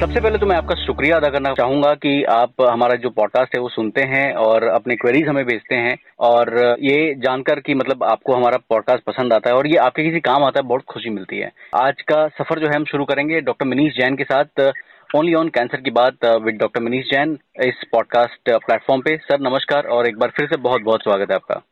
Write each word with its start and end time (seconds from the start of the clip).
सबसे 0.00 0.20
पहले 0.20 0.38
तो 0.38 0.46
मैं 0.46 0.56
आपका 0.56 0.74
शुक्रिया 0.74 1.16
अदा 1.16 1.28
करना 1.28 1.52
चाहूँगा 1.54 1.92
कि 1.94 2.12
आप 2.24 2.62
हमारा 2.62 2.94
जो 2.94 3.08
पॉडकास्ट 3.10 3.54
है 3.54 3.60
वो 3.60 3.68
सुनते 3.68 4.02
हैं 4.02 4.32
और 4.34 4.64
अपने 4.68 4.94
क्वेरीज 4.96 5.28
हमें 5.28 5.44
भेजते 5.46 5.74
हैं 5.76 5.96
और 6.20 6.52
ये 6.80 7.14
जानकर 7.18 7.60
कि 7.60 7.74
मतलब 7.74 8.04
आपको 8.04 8.34
हमारा 8.34 8.58
पॉडकास्ट 8.70 9.04
पसंद 9.04 9.32
आता 9.32 9.50
है 9.50 9.56
और 9.56 9.66
ये 9.66 9.76
आपके 9.78 10.04
किसी 10.04 10.20
काम 10.20 10.44
आता 10.44 10.60
है, 10.60 10.66
बहुत 10.68 10.82
खुशी 10.88 11.10
मिलती 11.10 11.38
है। 11.38 11.50
आज 11.76 12.00
का 12.02 12.26
सफ़र 12.38 12.60
जो 12.60 12.66
है 12.66 12.76
हम 12.76 12.84
शुरू 12.84 13.04
करेंगे 13.04 13.40
डॉक्टर 13.40 13.66
मनीष 13.66 13.92
जैन 13.94 14.16
के 14.16 14.24
साथ 14.24 14.62
ओनली 15.10 15.34
ऑन 15.34 15.48
कैंसर 15.48 15.80
की 15.80 15.90
बात 15.90 16.24
विद 16.44 16.58
डॉक्टर 16.60 16.82
मनीष 16.82 17.04
जैन 17.10 17.38
इस 17.64 17.84
पॉडकास्ट 17.92 18.50
प्लेटफॉर्म 18.66 19.02
पे। 19.02 19.16
सर 19.24 19.40
नमस्कार 19.40 19.86
और 19.88 20.08
एक 20.08 20.18
बार 20.18 20.32
फिर 20.36 20.46
से 20.46 20.56
बहुत 20.58 20.82
बहुत 20.82 21.02
स्वागत 21.02 21.30
है 21.30 21.36
आपका। 21.36 21.62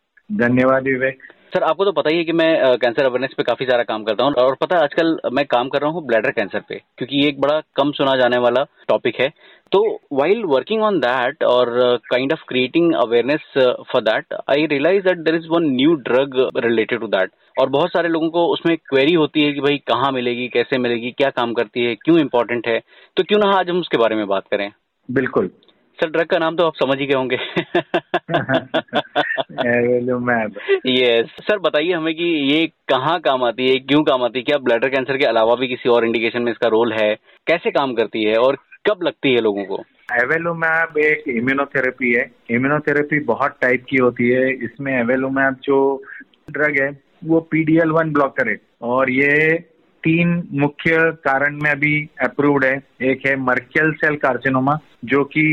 धन्यवाद 0.46 0.82
विवेक। 0.84 1.18
सर 1.48 1.62
आपको 1.62 1.84
तो 1.84 1.92
पता 1.92 2.10
ही 2.10 2.16
है 2.16 2.24
कि 2.24 2.32
मैं 2.32 2.76
कैंसर 2.78 3.04
अवेयरनेस 3.04 3.34
पे 3.36 3.43
काफ़ी 3.43 3.66
सारा 3.66 3.82
काम 3.84 4.02
करता 4.04 4.25
हूँ 4.25 4.32
और 4.39 4.54
पता 4.61 4.76
है 4.76 4.82
आजकल 4.82 5.18
मैं 5.34 5.44
काम 5.46 5.68
कर 5.68 5.80
रहा 5.80 5.90
हूँ 5.90 6.06
ब्लैडर 6.06 6.30
कैंसर 6.30 6.61
पे, 6.68 6.80
क्योंकि 6.98 7.16
ये 7.16 7.29
एक 7.29 7.40
बड़ा 7.40 7.61
कम 7.76 7.93
सुना 7.93 8.16
जाने 8.16 8.39
वाला 8.39 8.64
टॉपिक 8.89 9.20
है। 9.20 9.29
तो 9.72 9.80
वाइल 10.12 10.42
वर्किंग 10.46 10.82
ऑन 10.82 10.98
दैट 11.00 11.42
और 11.44 11.70
kind 12.11 12.32
of 12.32 12.44
creating 12.48 12.94
awareness 12.96 13.53
for 13.92 14.03
that 14.03 14.34
I 14.50 14.66
realise 14.66 15.04
that 15.04 15.18
there 15.20 15.34
is 15.34 15.48
one 15.50 15.70
new 15.72 15.94
drug 16.08 16.36
related 16.64 17.00
to 17.00 17.06
that 17.08 17.30
और 17.61 17.68
बहुत 17.68 17.90
सारे 17.90 18.08
लोगों 18.08 18.28
को 18.30 18.46
उसमें 18.46 18.76
क्वेरी 18.78 19.14
होती 19.14 19.44
है 19.44 19.53
कि 19.53 19.61
भाई 19.61 19.76
कहाँ 19.89 20.11
मिलेगी, 20.12 20.48
कैसे 20.48 20.78
मिलेगी, 20.78 21.11
क्या 21.12 21.30
काम 21.30 21.53
करती 21.54 21.84
है, 21.84 21.94
क्यों 21.94 22.18
इंपॉर्टेंट 22.18 22.68
है? 22.68 22.78
तो 23.17 23.22
क्यों 23.22 23.39
ना 23.39 23.50
आज 23.53 23.70
हम 23.70 23.80
उसके 23.80 23.96
बारे 23.96 24.17
में 24.17 24.26
बात 24.26 24.44
करें? 24.50 24.70
बिल्कुल। 25.08 25.50
सर 26.00 26.11
ड्रग 26.11 26.26
का 26.26 26.38
नाम 26.38 26.57
तो 26.57 26.66
आप 26.66 26.75
समझ 26.75 26.98
ही 26.98 27.07
गए 27.07 27.14
होंगे। 27.14 27.36
यस 30.86 31.36
सर 31.40 31.58
बताइए 31.58 31.93
हमें 31.93 32.14
कि 32.14 32.25
ये 32.25 32.66
कहाँ 32.66 33.20
काम 33.20 33.44
आती 33.44 33.69
है 33.69 33.78
क्यों 33.78 34.03
काम 34.03 34.22
आती 34.22 34.39
है? 34.39 34.42
क्या 34.42 34.58
ब्लैडर 34.58 34.89
कैंसर 34.89 35.17
के 35.17 35.25
अलावा 35.25 35.55
भी 35.55 35.69
किसी 35.69 35.89
और 35.89 36.05
इंडिकेशन 36.05 36.42
में 36.42 36.53
इसका 36.53 36.69
रोल 36.69 36.92
है? 36.92 37.17
कैसे 37.47 37.70
काम 37.70 37.95
करती 37.95 38.25
है 38.25 38.36
और 38.36 38.58
कब 38.91 38.98
लगती 39.03 39.34
है 39.34 39.41
लोगों 39.41 39.64
को? 39.64 39.84
एवेलोमैब 40.12 40.98
एक 40.98 41.28
इम्यूनोथेरेपी 41.28 42.12
है। 42.12 42.30
इम्यूनोथेरेपी 42.51 43.20
बहुत 43.20 43.56
टाइप 43.61 43.84
की 43.89 43.97
होती 43.97 44.28
है। 44.28 44.51
इसमें 44.51 45.01
एवेलोमैब 45.01 45.56
जो 45.64 46.03
ड्रग 46.51 46.80
है 46.80 47.01
वो 47.25 47.41
पीडीएल 47.41 47.91
वन 47.91 48.12
ब्लॉकर 48.12 48.48
है। 48.48 48.61
और 48.83 49.11
ये 49.11 49.64
तीन 50.05 50.43
मुख्य 50.53 51.11
कारण 51.25 51.59
में 51.63 51.71
अभी 51.71 51.95
अप्रूव्ड 52.23 52.65
है। 52.65 52.81
एक 53.03 53.27
है 53.27 53.35
मर्कियल 53.37 53.93
सेल 53.95 54.17
कार्सिनोमा 54.17 54.79
जो 55.05 55.25
कि 55.25 55.45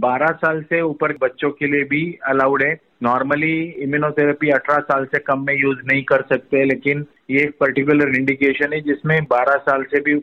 12 0.00 0.32
साल 0.36 0.62
से 0.62 0.80
ऊपर 0.80 1.12
बच्चों 1.22 1.50
के 1.50 1.66
लिए 1.66 1.84
भी 1.90 2.02
अलाउड 2.28 2.62
है। 2.62 2.72
नॉर्मली 3.02 3.56
इम्यूनोथेरेपी 3.82 4.50
18 4.50 4.78
साल 4.82 5.04
से 5.04 5.18
कम 5.18 5.44
में 5.46 5.54
यूज़ 5.54 5.78
नहीं 5.86 6.02
कर 6.02 6.22
सकते 6.28 6.64
लेकिन 6.64 7.04
ये 7.30 7.42
एक 7.42 7.56
पर्टिकुलर 7.60 8.14
इंडिकेशन 8.18 8.72
है 8.72 8.80
जिसमें 8.80 9.18
12 9.24 9.56
साल 9.66 9.82
से 9.82 10.00
भी 10.00 10.14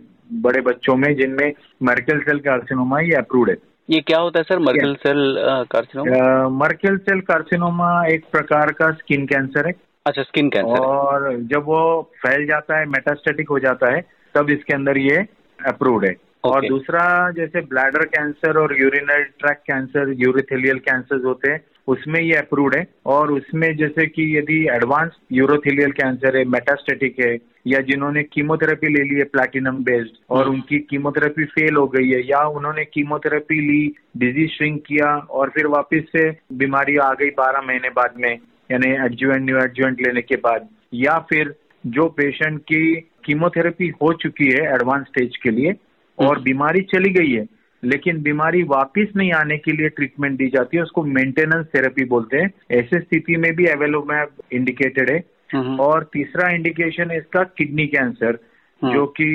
बड़े 0.42 0.62
बच्चों 0.62 0.96
में 0.96 1.14
जिनमें 1.16 1.52
मर्कियल 1.84 2.20
सेल 2.20 2.40
कार्सिनोमा 2.40 3.00
ये 3.00 3.16
अप्रूव्ड 3.16 3.50
है। 3.50 3.56
ये 3.90 4.00
क्या 4.02 4.20
होता 4.20 4.40
है 4.40 4.44
sir 4.44 4.60
Merkel 4.60 4.94
cell 4.96 5.36
carcinoma 5.72 6.50
Merkel 6.50 6.98
cell 6.98 7.20
carcinoma 7.22 7.90
एक 8.08 8.24
प्रकार 8.32 8.72
का 8.72 8.92
स्किन 8.92 9.26
कैंसर 9.26 9.68
है। 9.68 9.74
अच्छा 10.06 10.24
स्किन 10.24 10.50
कैंसर 10.50 10.80
और 10.80 11.36
जब 11.48 11.64
वो 11.66 11.80
फैल 12.18 12.46
जाता 12.46 12.80
है 12.80 12.86
मेटास्टेटिक 12.88 13.50
हो 13.50 13.60
जाता 13.62 13.94
है 13.94 14.02
तब 14.36 14.50
इसके 14.50 14.74
अंदर 14.74 14.98
ये 15.00 15.26
अप्रूव्ड 15.60 16.06
है 16.06 16.16
Okay. 16.44 16.56
और 16.56 16.68
दूसरा 16.68 17.04
जैसे 17.32 17.62
ब्लैडर 17.64 18.04
कैंसर 18.06 18.58
और 18.60 18.72
urinary 18.80 19.24
tract 19.24 19.58
cancer 19.68 20.10
urothelial 20.20 20.80
cancer 20.80 21.22
होते 21.26 21.52
हैं 21.52 21.64
उसमें 21.88 22.20
ये 22.22 22.34
अप्रूव्ड 22.36 22.76
है 22.76 22.86
और 23.06 23.32
उसमें 23.32 23.76
जैसे 23.78 24.06
कि 24.08 24.26
यदि 24.38 24.60
एडवांस 24.72 25.12
यूरोथेलियल 25.32 25.92
कैंसर 25.94 26.38
है 26.38 26.44
मेटास्टेटिक 26.48 27.20
है 27.20 27.32
या 27.68 27.80
जिन्होंने 27.84 28.24
कीमोथेरेपी 28.26 28.94
ले 28.94 29.04
ली 29.04 29.16
है 29.16 29.24
प्लैटिनम 29.32 29.84
बेस्ड 29.84 30.18
और 30.30 30.44
हम्म। 30.44 30.54
उनकी 30.54 30.80
कीमोथेरेपी 30.90 31.46
फेल 31.52 31.76
हो 31.76 31.88
गई 31.88 32.10
है 32.10 32.22
या 32.24 32.46
उन्होंने 32.52 32.86
कीमोथेरेपी 32.88 33.60
ली 33.62 33.82
डिज़ीज़ 34.20 34.52
श्रिंक 34.52 34.82
किया 34.82 35.16
और 35.32 35.50
फिर 35.50 35.68
वापस 35.72 36.12
से 36.12 36.30
बीमारी 36.58 36.98
आ 37.00 37.14
गई 37.14 37.30
बारह 37.38 37.62
महीने 37.64 37.90
बाद 37.94 38.14
में 38.18 38.38
यानी 38.74 38.92
एडजुएंट 39.06 39.42
न्यू 39.42 39.58
एडजुएंट 39.58 40.02
लेने 40.02 40.22
के 40.24 40.36
बाद 40.44 40.68
या 40.98 41.18
फिर 41.30 41.54
जो 41.88 42.08
पेशेंट 42.18 42.60
की 42.64 42.84
कीमोथेरेपी 43.26 43.88
हो 44.02 44.14
चुकी 44.22 44.48
है 44.48 44.64
एडवांस 44.70 45.06
स्टेज 45.08 45.38
के 45.44 45.52
लिए 45.52 45.74
और 46.18 46.28
हम्म। 46.28 46.44
बीमारी 46.44 46.82
चली 46.94 47.10
गई 47.14 47.32
है 47.32 47.46
लेकिन 47.84 48.22
बीमारी 48.24 48.62
वापस 48.64 49.12
नहीं 49.16 49.32
आने 49.34 49.58
के 49.58 49.72
लिए 49.72 49.90
ट्रीटमेंट 49.90 50.38
दी 50.38 50.48
जाती 50.48 50.78
है 50.78 50.84
उसको 50.84 51.04
मेंटेनेंस 51.10 51.66
थेरेपी 51.76 52.06
बोलते 52.06 52.38
हैं 52.38 52.50
ऐसे 52.72 53.00
स्थिति 53.00 53.36
में 53.38 53.52
भी 53.56 53.66
एवेलोमैब 53.68 54.42
इंडिकेटेड 54.52 55.12
है 55.12 55.24
हम्म। 55.56 55.80
और 55.80 56.10
तीसरा 56.14 56.50
इंडिकेशन 56.50 57.12
है 57.12 57.18
इसका 57.18 57.44
किडनी 57.58 57.88
कैंसर 57.88 58.40
हम्म। 58.82 58.94
जो 58.94 59.06
कि 59.20 59.30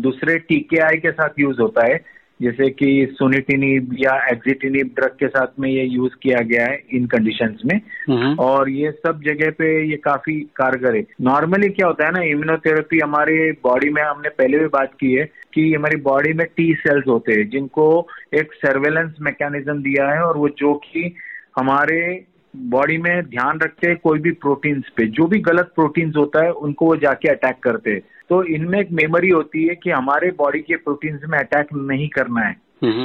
दूसरे 0.00 0.38
टीकेआई 0.40 0.96
के 0.96 1.10
साथ 1.12 1.38
यूज़ 1.38 1.60
होता 1.60 1.86
है 1.86 1.98
जैसे 2.40 2.68
कि 2.70 2.88
सोनिटिनिब 3.12 3.94
या 3.98 4.16
एक्जिटिनिब 4.30 4.86
ड्रग 4.96 5.14
के 5.20 5.28
साथ 5.28 5.60
में 5.60 5.68
ये 5.70 5.84
यूज़ 5.84 6.14
किया 6.22 6.40
गया 6.44 6.66
है 6.66 6.82
इन 6.92 7.06
कंडीशंस 7.06 7.62
में 7.66 7.80
हम्म। 8.08 8.34
और 8.38 8.70
ये 8.70 8.90
सब 8.98 9.20
जगह 9.22 9.50
पे 9.50 9.68
ये 9.90 9.96
काफ़ी 10.04 10.34
कारगर 10.56 10.96
है 10.96 11.04
नॉर्मली 11.22 11.68
क्या 11.68 11.86
होता 11.86 12.06
है 12.06 12.12
ना 12.12 12.22
इम्यूनोथेरेपी 12.24 12.98
हमारे 12.98 13.50
बॉडी 13.64 13.90
में 13.90 14.02
हमने 14.02 14.28
पहले 14.34 14.58
भी 14.58 14.66
बात 14.70 14.94
की 15.00 15.12
है 15.12 15.24
कि 15.54 15.72
हमारी 15.74 16.00
बॉडी 16.02 16.32
में 16.32 16.46
टी 16.56 16.72
सेल्स 16.76 17.08
होते 17.08 17.32
हैं 17.32 17.48
जिनको 17.50 17.86
एक 18.34 18.52
सर्वेलेंस 18.56 19.14
मैकेनिज्म 19.22 19.82
दिया 19.82 20.10
है 20.10 20.22
और 20.22 20.36
वो 20.36 20.48
जो 20.58 20.74
कि 20.84 21.14
हमारे 21.58 22.00
बॉडी 22.56 22.98
में 22.98 23.22
ध्यान 23.22 23.58
रखते 23.60 23.88
हैं 23.88 23.96
कोई 23.96 24.18
भी 24.18 24.30
प्रोटीन्स 24.30 24.84
पे 24.96 25.06
जो 25.06 25.26
भी 25.26 25.38
गलत 25.38 25.72
प्रोटीन्स 25.74 26.16
होता 26.16 26.44
है 26.44 26.50
उनको 26.50 26.86
वो 26.86 26.96
जाके 26.96 27.28
अटैक 27.28 27.56
करते 27.62 27.90
हैं 27.90 28.00
तो 28.00 28.42
इनमें 28.44 28.80
एक 28.80 28.88
मेमोरी 28.92 29.28
होती 29.28 29.66
है 29.66 29.74
कि 29.74 29.90
हमारे 29.90 30.30
बॉडी 30.30 30.58
के 30.58 30.76
प्रोटीन्स 30.76 31.20
में 31.28 31.38
अटैक 31.38 31.66
नहीं 31.74 32.08
करना 32.08 32.40
है। 32.40 32.56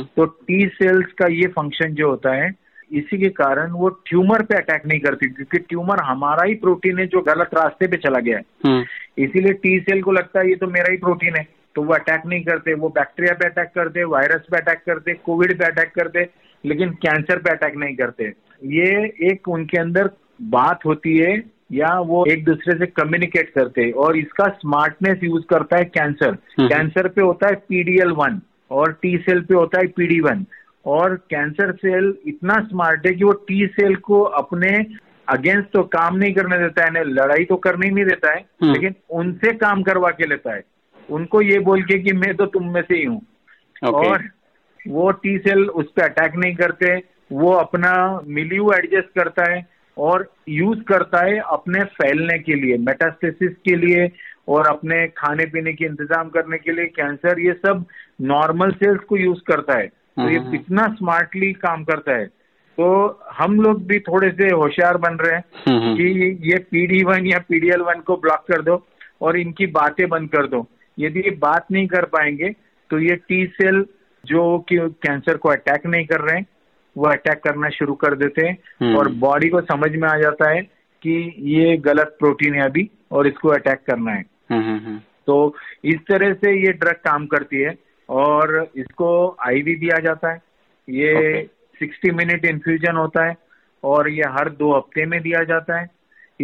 तो 0.03 0.25
टी 0.25 0.67
सेल्स 0.67 1.11
का 1.13 1.27
ये 1.27 1.47
फ़ंक्शन 1.47 1.93
जो 1.93 2.09
होता 2.09 2.33
है 2.33 2.51
इसी 2.91 3.17
के 3.17 3.29
कारण 3.29 3.71
वो 3.71 3.89
ट्यूमर 3.89 4.41
पे 4.41 4.55
अटैक 4.55 4.85
नहीं 4.85 4.99
करती 4.99 5.27
क्योंकि 5.27 5.57
ट्यूमर 5.57 5.99
हमारा 5.99 6.43
ही 6.43 6.55
प्रोटीन 6.55 6.99
है 6.99 7.05
जो 7.07 7.21
गलत 7.21 7.49
रास्ते 7.53 7.87
पे 7.87 7.97
चला 7.97 8.19
गया 8.19 8.37
है 8.37 8.43
हम्म। 8.65 8.83
इसीलिए 9.23 9.53
टी 9.53 9.79
सेल 9.79 10.01
को 10.01 10.11
लगता 10.11 10.39
है 10.39 10.49
ये 10.49 10.55
तो 10.55 10.67
मेरा 10.67 10.91
ही 10.91 10.97
प्रोटीन 10.97 11.35
है 11.35 11.47
तो 11.75 11.83
वो 11.83 11.93
अटैक 11.93 12.21
नहीं 12.25 12.43
करते 12.43 12.73
वो 12.73 12.89
बैक्टीरिया 12.89 13.33
पे 13.33 13.45
अटैक 13.45 13.69
करते 13.75 14.03
वायरस 14.03 14.41
पे 14.51 14.57
अटैक 14.57 14.81
करते 14.85 15.13
कोविड 15.13 15.57
पे 15.59 15.65
अटैक 15.65 15.91
करते 15.95 16.29
लेकिन 16.65 16.89
कैंसर 16.89 17.37
पे 17.37 17.51
अटैक 17.51 17.75
नहीं 17.75 17.95
करते। 17.95 18.33
ये 18.63 19.05
एक 19.31 19.47
उनके 19.49 19.77
अंदर 19.77 20.09
बात 20.41 20.85
होती 20.85 21.17
है 21.17 21.43
या 21.71 21.99
वो 21.99 22.25
एक 22.25 22.43
दूसरे 22.45 22.77
से 22.79 22.85
कम्युनिकेट 22.85 23.49
करते 23.49 23.81
हैं। 23.81 23.93
और 23.93 24.17
इसका 24.17 24.47
स्मार्टनेस 24.47 25.23
यूज़ 25.23 25.43
करता 25.49 25.77
है 25.77 25.85
कैंसर 25.85 26.35
कैंसर 26.59 27.07
पे 27.07 27.21
होता 27.21 27.47
है 27.47 27.55
पीडीएल 27.69 28.11
वन 28.11 28.41
और 28.71 28.91
टी 29.01 29.17
सेल 29.17 29.41
पे 29.41 29.55
होता 29.55 29.79
है 29.79 29.87
पीडी 29.87 30.19
वन 30.19 30.45
और 30.85 31.15
कैंसर 31.29 31.71
सेल 31.71 32.13
इतना 32.27 32.53
स्मार्ट 32.53 33.07
है 33.07 33.13
कि 33.13 33.23
वो 33.23 33.31
टी 33.47 33.65
सेल 33.67 33.95
को 33.95 34.21
अपने 34.21 34.85
अगेंस्ट 35.27 35.67
तो 35.73 35.83
काम 35.83 36.15
नहीं 36.15 36.33
करने 36.33 36.57
देता 36.57 36.85
है 36.85 37.03
लड़ाई 37.03 37.45
तो 37.45 37.55
करने 37.55 37.87
ही 37.87 37.93
नहीं 37.93 38.05
देता 38.05 38.31
है 38.33 38.45
हम्म। 38.61 38.73
लेकिन 38.73 38.95
उनसे 39.09 39.51
काम 39.53 39.83
करवा 39.83 40.09
के 40.09 40.25
लेता 40.25 40.53
है। 40.53 40.63
उनको 41.11 41.41
ये 41.41 41.59
बोल 41.59 41.83
के 41.83 41.99
कि 41.99 42.13
मैं 42.13 42.35
तो 42.35 42.45
तुम 42.45 42.73
में 42.73 42.81
से 42.81 42.95
ही 42.95 43.05
हूँ 43.05 43.21
okay. 43.85 44.07
और 44.07 44.23
वो 44.87 45.11
टी 45.11 45.37
सेल 45.37 45.69
उस 45.69 45.91
पर 45.91 46.03
अटैक 46.03 46.35
नहीं 46.35 46.55
करते 46.55 47.01
वो 47.31 47.51
अपना 47.51 48.21
मिल्यू 48.27 48.71
एडजस्ट 48.71 49.19
करता 49.19 49.51
है 49.51 49.65
और 49.97 50.33
यूज़ 50.49 50.79
करता 50.79 51.25
है 51.25 51.37
अपने 51.37 51.83
फैलने 51.83 52.39
के 52.39 52.53
लिए 52.53 52.77
मेटास्टेसिस 52.77 53.51
के 53.51 53.75
लिए 53.75 54.11
और 54.47 54.67
अपने 54.67 55.07
खाने 55.07 55.45
पीने 55.45 55.73
के 55.73 55.85
इंतज़ाम 55.85 56.29
करने 56.29 56.57
के 56.57 56.71
लिए 56.71 56.85
कैंसर 56.85 57.39
ये 57.39 57.53
सब 57.53 57.85
नॉर्मल 58.21 58.71
सेल्स 58.71 58.99
को 58.99 59.17
यूज़ 59.17 59.39
करता 59.47 59.77
है 59.77 59.87
तो 59.87 60.29
ये। 60.29 60.55
इतना 60.55 60.87
स्मार्टली 60.87 61.53
काम 61.53 61.83
करता 61.83 62.15
है 62.15 62.25
तो 62.77 63.19
हम 63.37 63.61
लोग 63.61 63.85
भी 63.85 63.99
थोड़े 63.99 64.31
से 64.31 64.47
होशियार 64.47 64.97
बन 64.97 65.15
रहे 65.15 65.35
हैं। 65.35 65.43
कि 65.95 66.39
ये 66.43 66.59
पीडी 66.71 67.03
वन 67.03 67.25
या 67.25 67.39
पीडीएल 67.39 67.81
वन 67.81 67.99
को 67.99 68.15
ब्लॉक 68.15 68.39
कर 68.39 68.61
दो 68.61 68.87
और 69.21 69.37
इनकी 69.37 69.65
बातें 69.65 70.09
बंद 70.09 70.29
कर 70.29 70.47
दो 70.47 70.67
यदि 70.99 71.19
ये 71.19 71.29
बात 71.29 71.65
नहीं 71.71 71.87
कर 71.87 72.05
पाएँगे 72.05 72.55
तो 72.89 72.99
ये 72.99 73.15
टी 73.15 73.45
सेल 73.47 73.85
जो 74.25 74.59
कि 74.59 74.77
कैंसर 74.77 75.37
को 75.37 75.49
अटैक 75.49 75.85
नहीं 75.85 76.05
कर 76.05 76.19
रहे 76.21 76.37
हैं 76.37 76.45
वो 76.97 77.05
अटैक 77.05 77.43
करना 77.43 77.69
शुरू 77.69 77.93
कर 77.93 78.15
देते 78.15 78.47
हैं। 78.47 78.57
हम्म। 78.81 78.95
और 78.95 79.11
बॉडी 79.11 79.49
को 79.49 79.61
समझ 79.61 79.91
में 79.91 80.09
आ 80.09 80.17
जाता 80.17 80.49
है 80.49 80.61
कि 81.01 81.35
ये 81.37 81.77
गलत 81.77 82.15
प्रोटीन 82.19 82.53
है 82.55 82.61
अभी 82.61 82.89
और 83.11 83.27
इसको 83.27 83.49
अटैक 83.49 83.79
करना 83.87 84.11
है। 84.11 84.25
हम्म, 84.51 84.61
हम्म, 84.61 84.99
तो 85.27 85.55
इस 85.85 85.95
तरह 85.95 86.33
से 86.33 86.65
ये 86.65 86.71
ड्रग 86.71 86.93
काम 86.93 87.25
करती 87.25 87.61
है 87.61 87.75
और 88.09 88.71
इसको 88.75 89.37
आईवी 89.47 89.75
दिया 89.75 89.99
जाता 89.99 90.31
है। 90.31 90.41
ये 90.89 91.43
सिक्सटी 91.79 92.11
मिनट 92.11 92.45
इन्फ्यूजन 92.45 92.95
होता 92.95 93.25
है 93.25 93.35
और 93.83 94.09
ये 94.09 94.23
हर 94.29 94.49
दो 94.49 94.77
हफ़्ते 94.77 95.05
में 95.05 95.21
दिया 95.21 95.43
जाता 95.43 95.79
है। 95.79 95.87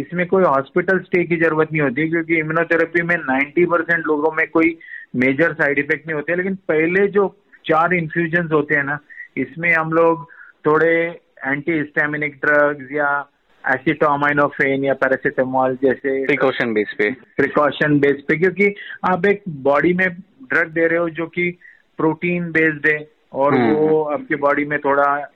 इसमें 0.00 0.26
कोई 0.26 0.44
हॉस्पिटल 0.44 0.98
स्टे 0.98 1.24
की 1.24 1.36
ज़रूरत 1.36 1.68
नहीं 1.72 1.82
होती 1.82 2.08
क्योंकि 2.08 2.38
इम्यूनोथेरेपी 2.38 3.02
में 3.02 3.16
90 3.16 3.66
परसेंट 3.66 4.06
लोगों 4.06 4.32
में 4.32 4.48
कोई 4.50 4.78
मेजर 5.16 5.52
साइड 5.52 5.78
इफ़ेक्ट 5.78 6.06
नहीं 6.06 6.14
होते 6.14 6.36
लेकिन 6.36 6.54
पहले 6.54 7.06
जो 7.08 7.36
चार 7.64 7.94
इन्फ्यूजन 7.94 8.48
होते 8.52 8.74
हैं 8.74 8.84
ना 8.84 8.98
इसमें 9.36 9.74
हम 9.74 9.92
लोग 9.92 10.30
थोड़े 10.66 11.20
एंटी 11.46 11.72
हिस्टामिनिक 11.72 12.34
ड्रग्स 12.34 12.92
या 12.92 13.30
एसिटोमाइनोफेन 13.68 14.84
या 14.84 14.94
पैरासिटामोल 14.94 15.78
जैसे 15.82 16.26
प्रिकॉशन 16.26 16.72
बेस 16.72 16.94
पे। 16.98 17.10
प्रिकॉशन 17.10 17.98
बेस 17.98 18.24
पे 18.28 18.36
क्योंकि 18.36 18.74
आप 19.10 19.26
एक 19.26 19.42
बॉडी 19.48 19.92
में 19.92 20.08
ड्रग 20.42 20.68
दे 20.68 20.86
रहे 20.86 20.98
हो 20.98 21.08
जो 21.10 21.26
कि 21.26 21.58
प्रोटीन 21.96 22.50
बेस्ड 22.50 22.86
है 22.86 23.08
और 23.32 23.54
हम्म, 23.54 23.72
वो 23.72 24.04
हम्म। 24.04 24.14
आपके 24.14 24.34
बॉडी 24.34 24.64
में 24.64 24.78
थोड़ा 24.78 25.32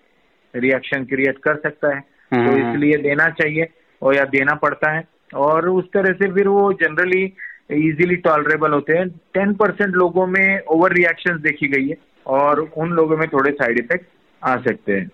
रिएक्शन 0.57 1.05
क्रिएट 1.05 1.39
कर 1.39 1.57
सकता 1.57 1.95
है। 1.95 2.01
तो 2.35 2.57
इसलिए 2.57 2.97
देना 2.97 3.29
चाहिए। 3.29 3.67
और 4.03 4.17
या 4.17 4.25
देना 4.31 4.55
पड़ता 4.63 4.91
है। 4.91 5.05
और 5.37 5.69
उस 5.69 5.85
तरह 5.95 6.13
से 6.15 6.31
फिर 6.33 6.49
वो 6.49 6.73
जनरली 6.81 7.25
इजीली 7.71 8.17
टॉलरेबल 8.25 8.73
होते 8.73 8.97
हैं। 8.99 9.09
टेन 9.35 9.53
परसेंट 9.55 9.95
लोगों 9.95 10.27
में 10.27 10.61
ओवर 10.69 10.93
रिएक्शन 10.93 11.39
देखी 11.43 11.69
गई 11.69 11.89
है 11.89 11.97
और 12.27 12.61
उन 12.61 12.91
लोगों 12.93 13.17
में 13.17 13.27
थोड़े 13.29 13.53
साइड 13.53 13.79
इफ़ेक्ट 13.79 14.07
आ 14.43 14.57
सकते 14.63 14.93
हैं। 14.93 15.11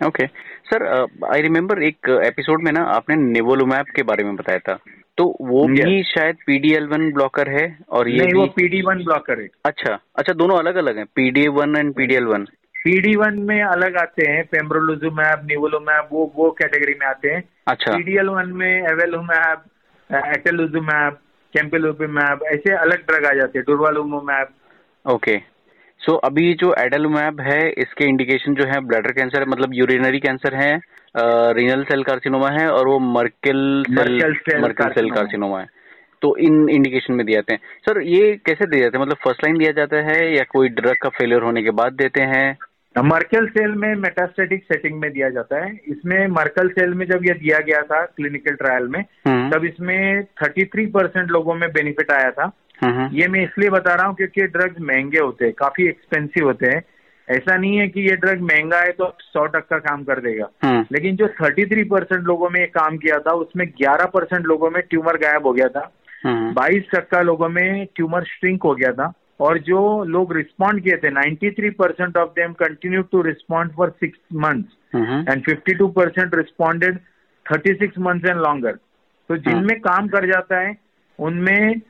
ओके 0.00 0.26
सर 0.66 0.84
आई 1.32 1.42
रिमेम्बर 1.42 1.82
एक 1.82 2.08
एपिसोड 2.24 2.62
में 2.62 2.72
ना 2.72 2.82
आपने 2.90 3.16
नेवोलुमैप 3.16 3.86
के 3.96 4.02
बारे 4.02 4.24
में 4.24 4.34
बताया 4.36 4.58
था। 4.58 4.78
तो 5.18 5.24
वो 5.40 5.62
yes. 5.62 5.84
भी 5.84 6.02
शायद 6.04 6.36
पीडीएल 6.46 6.86
वन 6.86 7.10
ब्लॉकर 7.12 7.50
है 7.50 7.66
और 7.88 8.08
ये 8.08 8.18
नहीं, 8.18 8.28
भी... 8.28 8.38
वो 8.38 8.46
पीडी 8.56 8.80
वन 8.82 9.02
ब्लॉकर 9.04 9.40
है। 9.40 9.48
अच्छा 9.66 9.98
अच्छा 10.16 10.32
दोनों 10.32 10.58
अलग 10.58 10.76
अलग 10.76 10.96
हैं 10.98 11.06
PD 11.16 11.46
one 11.50 11.76
and 11.76 11.92
PDL 11.94 12.24
one 12.24 12.46
PD 12.84 13.14
one 13.16 13.38
में 13.38 13.62
अलग 13.62 13.96
आते 13.96 14.30
हैं 14.30 14.44
पेम्ब्रोलुजुमैप 14.44 15.42
निवोलुमैप 15.46 16.08
वो 16.12 16.32
वो 16.36 16.50
कैटेगरी 16.50 16.94
में 17.00 17.06
आते 17.06 17.30
हैं। 17.30 17.42
अच्छा। 17.68 17.92
पीडीएल 17.92 18.28
वन 18.28 18.48
में 18.52 18.70
एवेलुमैप 18.70 19.64
एटेलुजुमैप 20.10 21.18
कैम्पेलुपीमैप 21.54 22.42
ऐसे 22.52 22.74
अलग 22.74 23.06
ड्रग 23.08 23.26
आ 23.26 23.32
जाते 23.32 23.58
हैं 23.58 23.64
डुरवालुमैप 23.68 24.48
ओके 25.04 25.36
सो 26.00 26.12
so, 26.12 26.18
अभी 26.24 26.52
जो 26.54 26.74
एडलुमैब 26.78 27.40
है 27.40 27.60
इसके 27.70 28.04
इंडिकेशन 28.04 28.54
जो 28.54 28.64
है 28.64 28.80
ब्लैडर 28.80 29.12
कैंसर 29.12 29.46
मतलब 29.48 29.74
यूरिनरी 29.74 30.20
कैंसर 30.20 30.54
है 30.54 30.72
रीनल 31.56 31.84
सेल 31.84 32.02
कार्सिनोमा 32.02 32.48
है 32.50 32.68
और 32.70 32.88
वो 32.88 32.98
Merkel 32.98 33.82
cell 33.88 34.60
Merkel 34.62 34.92
cell 34.92 35.10
carcinoma 35.10 35.60
है। 35.60 35.66
तो 36.22 36.36
इन 36.36 36.68
इंडिकेशन 36.68 37.14
में 37.14 37.24
दिए 37.26 37.34
जाते 37.34 37.54
हैं। 37.54 37.60
सर 37.86 38.00
ये 38.02 38.32
कैसे 38.46 38.66
दिए 38.66 38.80
जाते 38.80 38.98
हैं? 38.98 39.04
मतलब 39.04 39.16
फ़र्स्ट 39.24 39.44
लाइन 39.44 39.58
दिया 39.58 39.72
जाता 39.72 40.00
है 40.08 40.36
या 40.36 40.44
कोई 40.50 40.68
ड्रग 40.68 40.96
का 41.02 41.08
फेलियर 41.08 41.42
होने 41.42 41.62
के 41.62 41.70
बाद 41.70 41.92
देते 41.92 42.22
हैं? 42.22 42.56
मर्कल 42.98 43.46
सेल 43.46 43.70
में 43.70 43.94
मेटास्टेटिक 43.94 44.64
सेटिंग 44.64 45.00
में 45.00 45.12
दिया 45.12 45.30
जाता 45.30 45.64
है। 45.64 45.80
इसमें 45.88 46.26
मर्कल 46.26 46.68
सेल 46.68 46.94
में 46.94 47.06
जब 47.06 47.24
यह 47.24 47.34
दिया 47.34 47.58
गया 47.58 47.82
था 47.82 48.04
क्लिनिकल 48.04 48.54
ट्रायल 48.54 48.82
में 48.82 49.04
हम्म। 49.26 49.50
तब 49.50 49.64
इसमें 49.64 50.22
33 50.22 50.86
परसेंट 50.86 51.30
लोगों 51.30 51.54
में 51.54 51.72
बेनिफिट 51.72 52.10
आया 52.10 52.30
था। 52.30 52.52
हम्म। 52.84 53.16
ये 53.16 53.28
मैं 53.28 53.40
इसलिए 53.40 53.70
बता 53.70 53.94
रहा 53.94 54.06
हूँ 54.06 54.16
क्योंकि 54.16 54.42
ड्रग्स 54.42 54.76
महँगे 54.80 55.18
होते 55.18 55.44
हैं 55.44 55.54
काफ़ी 55.58 55.88
एक्सपेंसिव 55.88 56.44
होते 56.44 56.66
हैं। 56.66 56.82
ऐसा 57.30 57.56
नहीं 57.56 57.76
है 57.76 57.88
कि 57.88 58.00
ये 58.00 58.16
ड्रग 58.16 58.40
महँगा 58.40 58.78
है 58.78 58.92
तो 58.92 59.16
सौ 59.20 59.46
टक्का 59.46 59.78
काम 59.78 60.04
कर 60.04 60.20
देगा। 60.20 60.48
हम्म। 60.64 60.84
लेकिन 60.92 61.16
जो 61.16 61.26
33 61.26 61.84
परसेंट 61.84 62.24
लोगों 62.24 62.50
में 62.50 62.68
काम 62.68 62.96
किया 62.96 63.18
था 63.18 63.32
उसमें 63.32 63.66
11 63.66 64.06
परसेंट 64.06 64.46
लोगों 64.46 64.70
में 64.70 64.82
ट्यूमर 64.90 65.16
गायब 65.16 65.46
हो 65.46 65.52
गया 65.52 65.68
था। 65.68 65.92
22 66.52 66.82
टक्का 66.94 67.20
लोगों 67.20 67.48
में 67.48 67.86
ट्यूमर 67.96 68.22
श्रिंक 68.22 68.62
हो 68.62 68.74
गया 68.74 68.92
था। 68.92 69.12
और 69.40 69.58
जो 69.58 70.04
लोग 70.04 70.36
रिस्पॉन्ड 70.36 70.82
किए 70.82 70.96
थे 70.96 71.10
93 71.10 71.70
percent 71.74 72.16
of 72.16 72.30
them 72.30 72.52
continue 72.52 73.02
to 73.02 73.22
respond 73.22 73.72
for 73.72 73.90
six 73.90 74.18
months 74.34 74.76
and 75.28 75.42
52 75.48 75.90
percent 75.92 76.34
responded 76.34 76.98
36 77.46 77.98
months 77.98 78.28
and 78.28 78.40
longer 78.40 78.72
तो 79.28 79.36
जिनमें 79.36 79.80
काम 79.80 80.08
कर 80.08 80.26
जाता 80.26 80.60
है 80.60 80.76
उनमें 81.18 81.80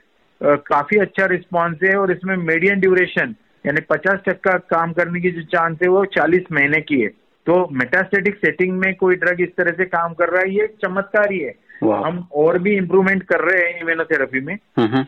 काफ़ी 0.42 0.98
अच्छा 0.98 1.26
रिस्पॉन्स 1.26 1.78
है 1.84 1.96
और 1.96 2.12
इसमें 2.12 2.36
मीडियम 2.36 2.80
ड्यूरेशन 2.80 3.34
यानी 3.66 3.80
50 3.92 4.24
टक्का 4.26 4.56
काम 4.70 4.92
करने 4.92 5.20
की 5.20 5.30
जो 5.30 5.42
चांस 5.42 5.78
है 5.82 5.88
वो 5.88 6.04
40 6.04 6.52
महीने 6.52 6.80
की 6.80 7.00
है। 7.00 7.08
तो 7.46 7.68
मेटास्टेटिक 7.72 8.36
सेटिंग 8.36 8.78
में 8.78 8.94
कोई 8.94 9.16
ड्रग 9.16 9.40
इस 9.40 9.48
तरह 9.58 9.72
से 9.72 9.84
काम 9.84 10.14
कर 10.14 10.28
रहा 10.28 10.40
है 10.40 10.54
ये 10.54 10.66
चमत्कार 10.84 11.32
ही। 11.32 11.38
है 11.40 11.54
हम 11.84 12.28
और 12.32 12.58
भी 12.58 12.76
इम्प्रूवमेंट 12.76 13.22
कर 13.22 13.40
रहे 13.40 13.68
हैं 13.68 13.80
इम्यूनोथेरेपी 13.80 14.40
में। 14.40 14.56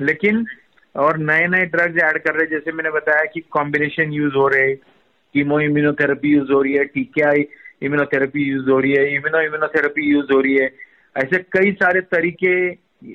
लेकिन 0.00 0.46
और 0.94 1.18
नए 1.18 1.46
नए 1.48 1.64
ड्रग्स 1.66 2.02
ऐड 2.04 2.18
कर 2.18 2.34
रहे 2.34 2.42
हैं। 2.42 2.50
जैसे 2.50 2.72
मैंने 2.72 2.90
बताया 2.90 3.24
कि 3.34 3.40
कॉम्बिनेशन 3.50 4.12
यूज़ 4.12 4.34
हो 4.34 4.46
रहे 4.48 4.74
कीमो 4.74 5.60
इम्यूनोथेरेपी 5.60 6.32
यूज़ 6.32 6.52
हो 6.52 6.60
रही 6.62 6.72
है 6.72 6.84
टीकेआई 6.86 7.46
इम्यूनोथेरेपी 7.82 8.42
यूज़ 8.42 8.70
हो 8.70 8.78
रही 8.80 8.92
है 8.92 9.06
इम्यूनो 9.14 9.40
इम्यूनोथेरेपी 9.40 10.10
यूज़ 10.10 10.32
हो 10.32 10.40
रही 10.40 10.56
है। 10.56 10.70
ऐसे 11.16 11.38
कई 11.52 11.72
सारे 11.72 12.00
तरीके 12.00 12.54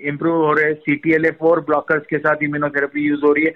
इम्प्रूव 0.09 0.45
हो 0.45 0.51
रहे 0.53 0.65
हैं। 0.65 0.73
C 0.75 0.95
T 0.95 1.13
L 1.13 1.25
A 1.25 1.31
four 1.39 1.59
blockers 1.59 2.05
के 2.09 2.17
साथ 2.17 2.43
इम्यूनोथेरेपी 2.43 3.07
यूज़ 3.07 3.21
हो 3.25 3.31
रही 3.33 3.45
है। 3.45 3.51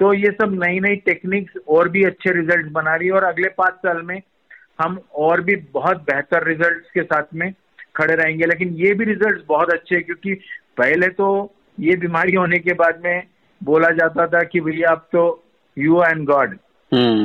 तो 0.00 0.12
ये 0.14 0.30
सब 0.32 0.58
नई 0.64 0.80
नई 0.80 0.96
टेक्निक्स 1.06 1.56
और 1.68 1.88
भी 1.88 2.02
अच्छे 2.04 2.32
रिज़ल्ट 2.32 2.66
बना 2.72 2.94
रही 2.94 3.08
है। 3.08 3.14
और 3.14 3.24
अगले 3.24 3.48
पाँच 3.58 3.74
साल 3.86 4.02
में 4.02 4.20
हम 4.78 5.00
और 5.14 5.40
भी 5.40 5.56
बहुत 5.72 5.96
बेहतर 6.10 6.46
रिज़ल्ट 6.46 6.84
के 6.94 7.02
साथ 7.02 7.34
में 7.34 7.52
खड़े 7.96 8.14
रहेंगे। 8.14 8.46
लेकिन 8.46 8.68
ये 8.76 8.92
भी 8.94 9.04
रिज़ल्ट 9.04 9.44
बहुत 9.48 9.72
अच्छे 9.72 9.94
हैं, 9.94 10.04
क्योंकि 10.04 10.34
पहले 10.78 11.08
तो 11.08 11.54
ये 11.80 11.96
बीमारी 11.96 12.34
होने 12.34 12.58
के 12.58 12.72
बाद 12.74 13.00
में 13.04 13.22
बोला 13.60 13.90
जाता 13.92 14.26
था 14.26 14.42
कि 14.42 14.60
भैया 14.60 14.90
आप 14.90 15.08
तो 15.12 15.22
यू 15.76 16.02
एंड 16.02 16.24
गॉड 16.26 16.56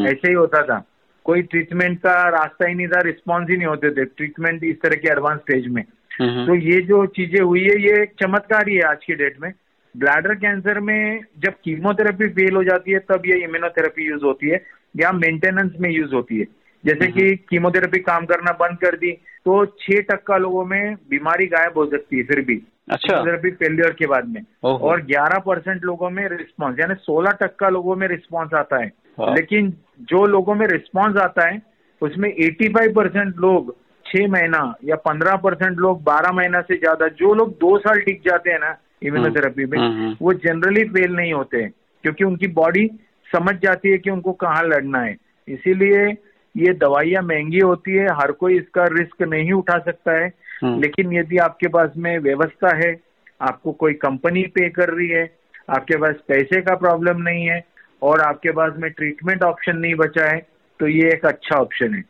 ऐसे 0.08 0.28
ही 0.28 0.34
होता 0.34 0.62
था। 0.64 0.84
कोई 1.26 1.42
ट्रीटमेंट 1.42 1.98
का 2.00 2.14
रास्ता 2.30 2.68
ही 2.68 2.74
नहीं 2.76 2.88
था 2.88 3.00
रिस्पॉन्स 3.02 3.50
ही 3.50 3.58
नहीं 3.58 3.68
होते 3.68 3.90
थे। 3.92 4.06
ट्रीटमेंट 4.08 4.64
इस 4.64 4.82
तरह 4.82 4.96
के 4.96 5.08
एडवांस 5.12 5.40
स्टेज 5.40 5.68
में। 5.68 5.84
हम्म। 6.20 6.46
तो 6.48 6.56
ये 6.56 6.80
जो 6.82 7.06
चीज़ें 7.16 7.40
हुई 7.42 7.64
है 7.64 7.80
ये 7.82 8.02
एक 8.02 8.12
चमत्कार 8.22 8.70
ही 8.70 8.76
है 8.76 8.82
आज 8.82 9.04
की 9.06 9.16
डेट 9.16 9.40
में। 9.42 9.52
ब्लैडर 9.96 10.34
कैंसर 10.36 10.80
में 10.80 11.22
जब 11.40 11.54
कीमोथेरेपी 11.64 12.28
फेल 12.30 12.56
हो 12.56 12.64
जाती 12.64 12.92
है 12.92 13.00
तब 13.10 13.24
ये 13.26 13.38
इम्यूनोथेरेपी 13.44 14.08
यूज़ 14.08 14.24
होती 14.24 14.50
है 14.50 14.62
या 14.98 15.12
मेंटेनेंस 15.12 15.72
में 15.80 15.90
यूज़ 15.90 16.14
होती 16.14 16.40
है। 16.40 16.46
जैसे 16.84 17.08
कि 17.08 17.36
कीमोथेरेपी 17.50 17.98
हम्म। 17.98 18.06
काम 18.08 18.26
करना 18.26 18.52
बंद 18.60 18.78
कर 18.78 18.96
दी 18.96 19.12
तो 19.46 19.66
छह 19.66 20.02
टक्का 20.10 20.38
लोगों 20.38 20.66
में 20.66 20.96
बीमारी 21.10 21.46
गायब 21.48 21.78
हो 21.78 21.86
सकती 21.86 22.18
है 22.18 22.24
फिर 22.24 22.42
भी। 22.42 22.62
अच्छा 22.92 23.22
फेलियर 23.50 23.90
के 23.90 24.08
बाद 24.08 24.28
में 24.28 24.42
और 24.64 25.02
11 25.06 25.40
परसेंट 25.40 25.84
लोगों 25.84 26.10
में 26.10 26.28
रिस्पॉन्स 26.30 26.80
यानी 26.80 26.96
16 27.10 27.32
टक्का 27.42 27.70
लोगों 27.70 27.96
में 27.96 28.08
रिस्पॉन्स 28.08 28.54
आता 28.54 28.82
है 28.82 28.92
हाँ। 29.20 29.36
लेकिन 29.36 29.74
जो 30.02 30.26
लोगों 30.26 30.56
में 30.56 30.68
रिस्पॉन्स 30.68 31.18
आता 31.18 31.48
है 31.48 31.62
उसमें 32.02 32.30
85 32.36 32.94
परसेंट 32.94 33.36
लोग 33.38 33.76
छह 34.06 34.28
महीना 34.28 34.76
या 34.84 34.96
15 34.96 35.38
परसेंट 35.38 35.78
लोग 35.78 36.04
12 36.04 36.34
महीना 36.34 36.62
से 36.62 36.78
ज़्यादा 36.78 37.08
जो 37.08 37.34
लोग 37.34 37.50
दो 37.52 37.78
साल 37.78 38.00
टिक 38.00 38.22
जाते 38.30 38.52
हैं 38.52 38.60
ना 38.60 38.78
इम्यूनोथेरेपी 39.04 39.66
में 39.66 39.78
हम्म, 39.78 40.04
हम्म। 40.04 40.16
वो 40.22 40.34
जनरली 40.34 40.84
फेल 40.84 41.16
नहीं 41.16 41.34
होते 41.34 41.58
हैं 41.58 41.72
क्योंकि 42.04 42.24
उनकी 42.24 42.48
बॉडी 42.48 42.90
समझ 43.36 43.56
जाती 43.56 43.92
है 43.92 43.98
कि 43.98 44.10
उनको 44.10 44.32
कहाँ 44.32 44.64
लड़ना 44.64 45.00
है 45.00 45.18
इसीलिए 45.48 46.18
ये 46.58 46.74
दवाइयाँ 46.74 47.24
महँगी 47.24 47.60
होती 47.60 47.92
है 47.92 48.08
हर 48.08 48.32
कोई 48.32 48.58
इसका 48.58 48.84
रिस्क 48.84 49.22
नहीं 49.22 49.52
उठा 49.52 49.78
सकता 49.80 50.12
है। 50.12 50.34
लेकिन 50.64 51.14
यदि 51.14 51.38
आपके 51.38 51.68
पास 51.68 51.90
में 51.98 52.18
व्यवस्था 52.20 52.76
है 52.78 52.96
आपको 53.42 53.72
कोई 53.72 53.94
कंपनी 53.94 54.44
पे 54.56 54.70
कर 54.70 54.94
रही 54.94 55.08
है 55.08 55.24
आपके 55.70 55.98
पास 55.98 56.16
पैसे 56.28 56.62
का 56.62 56.76
प्रॉब्लम 56.76 57.22
नहीं 57.22 57.46
है 57.46 57.64
और 58.02 58.22
आपके 58.22 58.52
पास 58.52 58.74
में 58.78 58.92
ट्रीटमेंट 58.92 59.44
ऑप्शन 59.44 59.78
नहीं 59.78 59.96
बचा 59.96 60.32
है 60.32 60.40
तो 60.80 60.88
ये 60.88 61.08
एक 61.08 61.26
अच्छा 61.26 61.60
ऑप्शन 61.60 61.94
है 61.94 62.04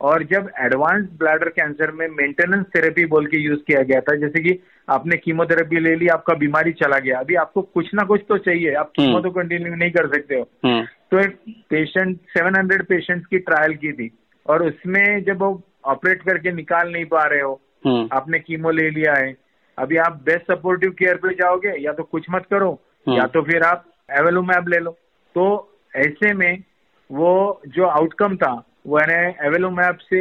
और 0.00 0.22
जब 0.22 0.50
एडवांस 0.60 1.08
ब्लैडर 1.18 1.48
कैंसर 1.48 1.90
में 1.90 2.06
मेंटेनेंस 2.08 2.64
थेरेपी 2.76 3.04
बोल 3.06 3.26
के 3.26 3.38
यूज़ 3.38 3.60
किया 3.60 3.82
गया 3.82 4.00
था 4.00 4.14
जैसे 4.16 4.42
कि 4.42 4.58
आपने 4.88 5.16
कीमोथेरेपी 5.16 5.80
ले 5.80 5.94
ली 5.94 6.06
आपका 6.08 6.34
बीमारी 6.34 6.72
चला 6.72 6.98
गया 6.98 7.18
अभी 7.18 7.34
आपको 7.34 7.62
कुछ 7.62 7.90
ना 7.94 8.02
कुछ 8.02 8.20
तो 8.28 8.38
चाहिए 8.38 8.74
आप 8.74 8.90
कीमो 8.90 9.08
हम्म। 9.08 9.22
तो 9.22 9.30
कंटिन्यू 9.30 9.74
नहीं 9.74 9.90
कर 9.90 10.06
सकते 10.06 10.34
हो 10.34 10.48
हम्म। 10.64 10.84
तो 11.10 11.18
एक 11.18 11.36
पेशेंट 11.70 12.18
700 12.38 12.84
पेशेंट्स 12.84 13.26
की 13.26 13.38
ट्रायल 13.38 13.74
की 13.74 13.92
थी 13.92 14.10
और 14.46 14.66
उसमें 14.66 15.22
जब 15.24 15.42
वो 15.42 15.50
ऑपरेट 15.84 16.22
करके 16.22 16.52
निकाल 16.52 16.92
नहीं 16.92 17.04
पा 17.04 17.24
रहे 17.24 17.40
हो 17.40 17.52
हम्म। 17.52 17.69
आपने 17.86 18.38
कीमो 18.38 18.70
ले 18.70 18.88
लिया 18.90 19.14
है। 19.18 19.34
अभी 19.78 19.96
आप 19.98 20.20
बेस्ट 20.24 20.52
सपोर्टिव 20.52 20.90
केयर 20.98 21.16
पे 21.16 21.34
जाओगे 21.34 21.74
या 21.82 21.92
तो 21.92 22.02
कुछ 22.04 22.26
मत 22.30 22.46
करो 22.50 22.70
हम्म। 23.06 23.16
या 23.16 23.26
तो 23.26 23.42
फिर 23.42 23.62
आप 23.62 23.84
एवेलुमैब 24.10 24.68
ले 24.68 24.78
लो। 24.78 24.90
तो 25.36 25.44
ऐसे 25.92 26.32
में 26.34 26.62
वो 27.10 27.60
जो 27.68 27.86
आउटकम 27.86 28.36
था 28.36 28.52
वो 28.86 28.98
एवेलुमैब 28.98 29.96
से 30.02 30.20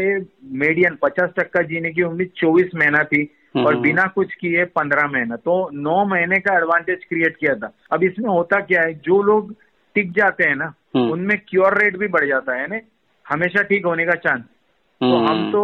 मीडियन 0.60 0.98
पचास 1.02 1.30
टक्का 1.38 1.62
जीने 1.64 1.92
की 1.92 2.04
उम्मीद 2.04 2.32
चौबीस 2.38 2.72
महीना 2.76 3.04
थी 3.04 3.22
हम्म। 3.56 3.66
और 3.66 3.76
बिना 3.80 4.06
कुछ 4.16 4.34
किए 4.34 4.64
पंद्रह 4.76 5.08
महीना। 5.08 5.36
तो 5.36 5.54
नौ 5.74 6.04
महीने 6.06 6.40
का 6.40 6.56
एडवांटेज 6.58 7.04
क्रिएट 7.10 7.38
किया 7.38 7.54
था। 7.56 7.72
अब 7.92 8.04
इसमें 8.04 8.30
होता 8.30 8.60
क्या 8.62 8.82
है 8.82 8.94
जो 9.06 9.22
लोग 9.24 9.54
टिक 9.96 10.12
जाते 10.12 10.44
हैं 10.44 10.56
ना 10.56 10.74
उनमें 10.96 11.38
क्योर 11.48 11.78
रेट 11.78 11.98
भी 11.98 12.08
बढ़ 12.08 12.26
जाता 12.28 12.56
है 12.56 12.68
ना 12.68 12.80
हमेशा 13.26 13.62
ठीक 13.64 13.86
होने 13.86 14.06
का 14.06 14.14
चांस 14.20 14.42
तो 15.02 15.18
हम 15.18 15.52
तो 15.52 15.62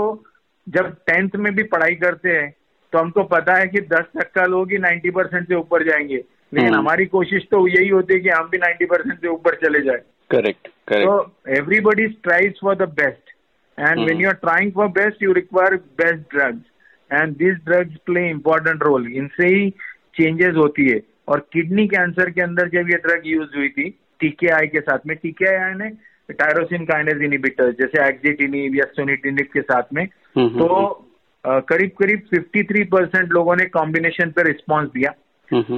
जब 0.67 0.93
टेंथ 1.07 1.29
में 1.35 1.53
भी 1.55 1.63
पढ़ाई 1.63 1.95
करते 1.95 2.29
हैं 2.29 2.53
तो 2.93 2.99
हमको 2.99 3.23
पता 3.23 3.53
है 3.53 3.67
कि 3.67 3.79
दस 3.81 4.05
टक्का 4.17 4.45
लोग 4.45 4.71
ही 4.71 4.77
नाइन्टी 4.77 5.09
परसेंट 5.09 5.47
से 5.47 5.55
ऊपर 5.55 5.83
जाएँगे। 5.83 6.15
लेकिन 6.15 6.67
हम्म। 6.67 6.79
हमारी 6.79 7.05
कोशिश 7.05 7.43
तो 7.51 7.67
यही 7.67 7.87
होती 7.89 8.13
है 8.13 8.19
कि 8.19 8.29
हम 8.29 8.49
भी 8.49 8.57
नाइन्टी 8.57 8.85
परसेंट 8.85 9.21
से 9.21 9.27
ऊपर 9.27 9.55
चले 9.55 9.81
जाए। 9.81 10.01
करेक्ट 10.29 10.67
तो 10.91 11.35
everybody 11.57 12.05
tries 12.23 12.53
for 12.61 12.75
the 12.75 12.89
best 12.99 13.33
and 13.79 13.99
when 13.99 14.21
you 14.21 14.29
are 14.29 14.35
trying 14.35 14.71
for 14.71 14.87
best 14.87 15.23
you 15.23 15.33
require 15.33 15.75
best 16.01 16.35
drugs 16.35 16.63
and 17.11 17.35
this 17.37 17.55
drugs 17.65 17.95
play 18.05 18.29
important 18.29 18.83
role 18.83 19.11
इनसे 19.13 19.47
ही 19.47 19.69
चेंजेस 20.15 20.55
होती 20.55 20.89
है। 20.89 21.01
और 21.27 21.39
किडनी 21.53 21.87
कैंसर 21.87 22.29
के 22.29 22.41
अंदर 22.41 22.67
जब 22.67 22.89
ये 22.89 22.97
ड्रग 22.97 23.21
यूज़ 23.25 23.57
हुई 23.57 23.69
थी 23.69 23.89
टीके 24.19 24.47
आई 24.47 24.67
के 24.67 24.79
साथ 24.79 25.07
में 25.07 25.15
टीके 25.17 25.55
आई 25.55 25.73
ने 25.73 25.89
टायरोसिन 26.33 26.85
काइनेज 26.85 27.21
इनिबिटर 27.21 27.71
जैसे 27.71 28.07
एक्जिटिनिब 28.07 28.75
या 28.75 28.85
सोनिटिनिब 28.95 29.47
के 29.53 29.61
साथ 29.61 29.93
में 29.93 30.07
तो। 30.37 31.01
करीब 31.45 31.91
करीब 31.99 32.21
53 32.33 32.83
परसेंट 32.91 33.31
लोगों 33.31 33.55
ने 33.55 33.65
कॉम्बिनेशन 33.65 34.31
पे 34.31 34.43
रिस्पॉन्स 34.43 34.89
दिया। 34.89 35.11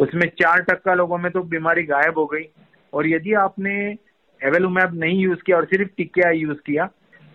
उसमें 0.01 0.27
चार 0.41 0.61
टक्का 0.61 0.93
लोगों 0.93 1.17
में 1.17 1.31
तो 1.31 1.41
बीमारी 1.43 1.83
गायब 1.83 2.17
हो 2.17 2.25
गई। 2.25 2.45
और 2.93 3.07
यदि 3.07 3.33
आपने 3.33 3.73
एवेलुमैब 4.41 4.93
नहीं 4.99 5.19
यूज़ 5.19 5.39
किया 5.45 5.57
और 5.57 5.65
सिर्फ़ 5.65 5.89
टिकिया 5.97 6.29
यूज़ 6.31 6.57
किया 6.65 6.85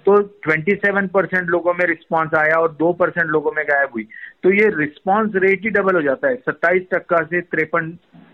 तो 0.07 0.17
27 0.49 1.09
परसेंट 1.09 1.49
लोगों 1.49 1.75
में 1.75 1.85
रिस्पांस 1.87 2.31
आया 2.35 2.57
और 2.57 2.76
2 2.83 2.93
परसेंट 2.93 3.26
लोगों 3.31 3.52
में 3.52 3.64
गायब 3.69 3.91
हुई। 3.95 4.07
तो 4.43 4.52
ये 4.52 4.69
रिस्पांस 4.76 5.33
रेट 5.35 5.62
ही 5.62 5.71
डबल 5.71 5.95
हो 5.97 6.02
जाता 6.02 6.29
है। 6.29 6.37
सत्ताईस 6.37 6.83
टक्का 6.93 7.23
से 7.25 7.41
तिरपन 7.41 7.91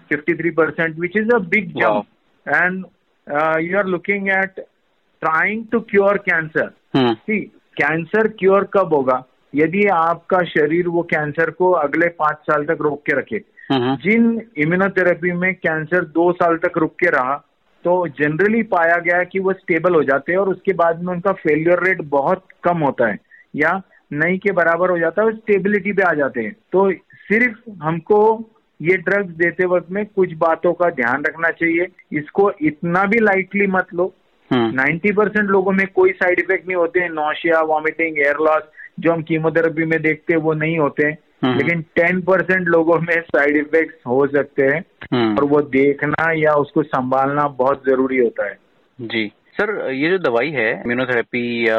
fifty 0.08 0.34
three 0.34 0.50
percent 0.50 0.98
which 0.98 1.16
is 1.16 1.30
a 1.34 1.38
big 1.50 1.72
jump 1.72 2.04
and 2.46 2.84
you 3.62 3.78
are 3.78 3.86
looking 3.86 4.28
at 4.28 4.60
trying 5.22 5.64
to 5.72 5.80
cure 5.80 6.18
cancer 6.18 6.70
see 6.96 7.40
cancer 7.80 8.28
cure 8.38 8.64
कब 8.72 8.94
होगा? 8.94 9.22
यदि 9.54 9.84
आपका 9.88 10.42
शरीर 10.46 10.88
वो 10.88 11.02
कैंसर 11.10 11.50
को 11.50 11.70
अगले 11.72 12.08
पाँच 12.18 12.36
साल 12.42 12.64
तक 12.64 12.78
रोक 12.80 13.02
के 13.02 13.18
रखे। 13.18 13.38
जिन 13.70 14.40
इम्यूनोथेरेपी 14.56 15.32
में 15.32 15.54
कैंसर 15.54 16.04
दो 16.10 16.32
साल 16.32 16.56
तक 16.56 16.78
रुक 16.78 16.94
के 16.94 17.10
रहा 17.10 17.34
तो 17.84 18.06
जनरली 18.08 18.62
पाया 18.62 18.96
गया 18.98 19.22
कि 19.24 19.38
वो 19.38 19.52
स्टेबल 19.52 19.94
हो 19.94 20.02
जाते 20.02 20.32
हैं 20.32 20.38
और 20.38 20.48
उसके 20.48 20.72
बाद 20.72 21.02
में 21.02 21.12
उनका 21.12 21.32
फेलियर 21.32 21.82
रेट 21.84 22.00
बहुत 22.10 22.44
कम 22.64 22.78
होता 22.78 23.08
है 23.08 23.18
या 23.54 23.80
नहीं 24.12 24.38
के 24.38 24.52
बराबर 24.52 24.90
हो 24.90 24.98
जाता 24.98 25.22
है 25.22 25.26
और 25.26 25.34
स्टेबिलिटी 25.34 25.92
पे 25.92 26.02
आ 26.02 26.12
जाते 26.14 26.40
हैं। 26.40 26.52
तो 26.72 26.90
सिर्फ़ 27.28 27.70
हमको 27.82 28.20
ये 28.80 28.96
ड्रग्स 28.98 29.34
देते 29.34 29.66
वक्त 29.66 29.90
में 29.90 30.04
कुछ 30.06 30.32
बातों 30.36 30.72
का 30.72 30.88
ध्यान 30.90 31.24
रखना 31.24 31.50
चाहिए। 31.50 31.86
इसको 32.12 32.50
इतना 32.62 33.04
भी 33.04 33.18
लाइटली 33.18 33.66
मत 33.66 33.94
लो 33.94 34.12
नाइन्टी 34.50 35.12
परसेंट 35.12 35.50
लोगों 35.50 35.72
में 35.72 35.86
कोई 35.94 36.12
साइड 36.12 36.40
इफ़ेक्ट 36.40 36.66
नहीं 36.66 36.76
होते 36.76 37.00
हैं 37.00 37.08
नोशिया 37.10 37.60
वॉमिटिंग 37.66 38.18
एयर 38.18 38.36
लॉस 38.40 38.62
जो 39.00 39.12
हम 39.12 39.22
कीमोथेरेपी 39.22 39.84
में 39.84 40.00
देखते 40.02 40.32
हैं 40.32 40.40
वो 40.40 40.52
नहीं 40.54 40.78
होते 40.78 41.06
हैं 41.06 41.16
हम्म। 41.44 41.56
लेकिन 41.56 41.82
टेन 41.96 42.20
परसेंट 42.20 42.68
लोगों 42.68 42.98
में 43.00 43.20
साइड 43.26 43.56
इफ़ेक्ट 43.56 44.06
हो 44.06 44.26
सकते 44.26 44.62
हैं 44.64 44.84
हम्म। 45.12 45.36
और 45.36 45.44
वो 45.44 45.60
देखना 45.72 46.30
या 46.34 46.54
उसको 46.56 46.82
संभालना 46.84 47.46
बहुत 47.58 47.84
ज़रूरी 47.86 48.18
होता 48.18 48.48
है 48.48 48.58
जी 48.98 49.26
सर 49.58 49.70
ये 49.92 50.10
जो 50.10 50.18
दवाई 50.20 50.50
है 50.50 50.70
इम्यूनोथेरेपी 50.72 51.44
या 51.68 51.78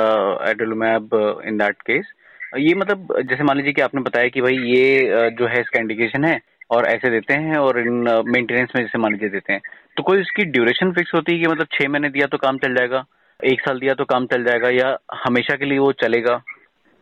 एडोलमैब 0.49 1.15
इन 1.45 1.57
दैट 1.57 1.81
केस 1.81 2.13
ये 2.57 2.73
मतलब 2.75 3.13
जैसे 3.21 3.43
मान 3.43 3.57
लीजिए 3.57 3.73
कि 3.73 3.81
आपने 3.81 4.01
बताया 4.01 4.27
कि 4.27 4.41
भाई 4.41 4.55
ये 4.67 5.29
जो 5.31 5.47
है 5.47 5.61
इसका 5.61 5.79
इंडिकेशन 5.79 6.25
है 6.25 6.39
और 6.69 6.85
ऐसे 6.85 7.09
देते 7.09 7.33
हैं 7.35 7.57
और 7.57 7.79
इन 7.79 8.23
मेंटेनेंस 8.27 8.69
में 8.75 8.81
जैसे 8.81 8.97
मान 8.97 9.11
लीजिए 9.11 9.29
देते 9.29 9.53
हैं 9.53 9.61
तो 9.99 10.03
कोई 10.03 10.21
उसकी 10.21 10.43
ड्यूरेशन 10.45 10.91
फिक्स 10.93 11.11
होती 11.13 11.33
है 11.33 11.39
कि 11.39 11.47
मतलब 11.47 11.67
छह 11.71 11.87
महीने 11.89 12.09
दिया 12.09 12.25
तो 12.27 12.37
काम 12.37 12.57
चल 12.57 12.75
जाएगा 12.75 13.03
एक 13.39 13.61
साल 13.61 13.79
दिया 13.79 13.93
तो 13.93 14.03
काम 14.05 14.25
चल 14.25 14.43
जाएगा 14.43 14.69
या 14.69 14.87
हमेशा 15.25 15.55
के 15.55 15.65
लिए 15.65 15.79
वो 15.79 15.91
चलेगा? 16.01 16.35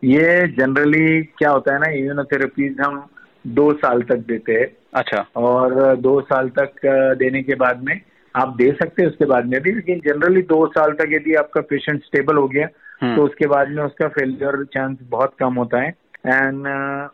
ये 0.03 0.47
जनरली 0.53 1.21
क्या 1.37 1.49
होता 1.49 1.73
है 1.73 1.79
ना 1.79 1.89
इम्यूनोथेरेपीज 1.91 2.79
हम 2.81 2.97
दो 3.45 3.71
साल 3.75 4.01
तक 4.01 4.23
देते 4.27 4.53
हैं। 4.53 4.67
अच्छा। 4.93 5.25
और 5.37 5.95
दो 5.97 6.19
साल 6.23 6.49
तक 6.57 6.81
देने 7.19 7.41
के 7.43 7.55
बाद 7.55 7.83
में 7.83 7.99
आप 8.35 8.55
दे 8.57 8.71
सकते 8.73 9.03
हैं 9.03 9.09
उसके 9.09 9.25
बाद 9.25 9.45
में 9.45 9.59
भी 9.61 9.71
लेकिन 9.71 9.99
जनरली 10.07 10.41
दो 10.47 10.65
साल 10.69 10.93
तक 10.93 11.13
यदि 11.13 11.35
आपका 11.35 11.61
पेशेंट 11.69 12.03
स्टेबल 12.03 12.37
हो 12.37 12.47
गया 12.47 12.67
हम्म। 13.01 13.15
तो 13.15 13.25
उसके 13.25 13.47
बाद 13.47 13.69
में 13.69 13.83
उसका 13.83 14.07
फेलियर 14.17 14.63
चांस 14.73 14.97
बहुत 15.09 15.35
कम 15.39 15.53
होता 15.55 15.81
है। 15.81 15.93
एंड 16.27 16.67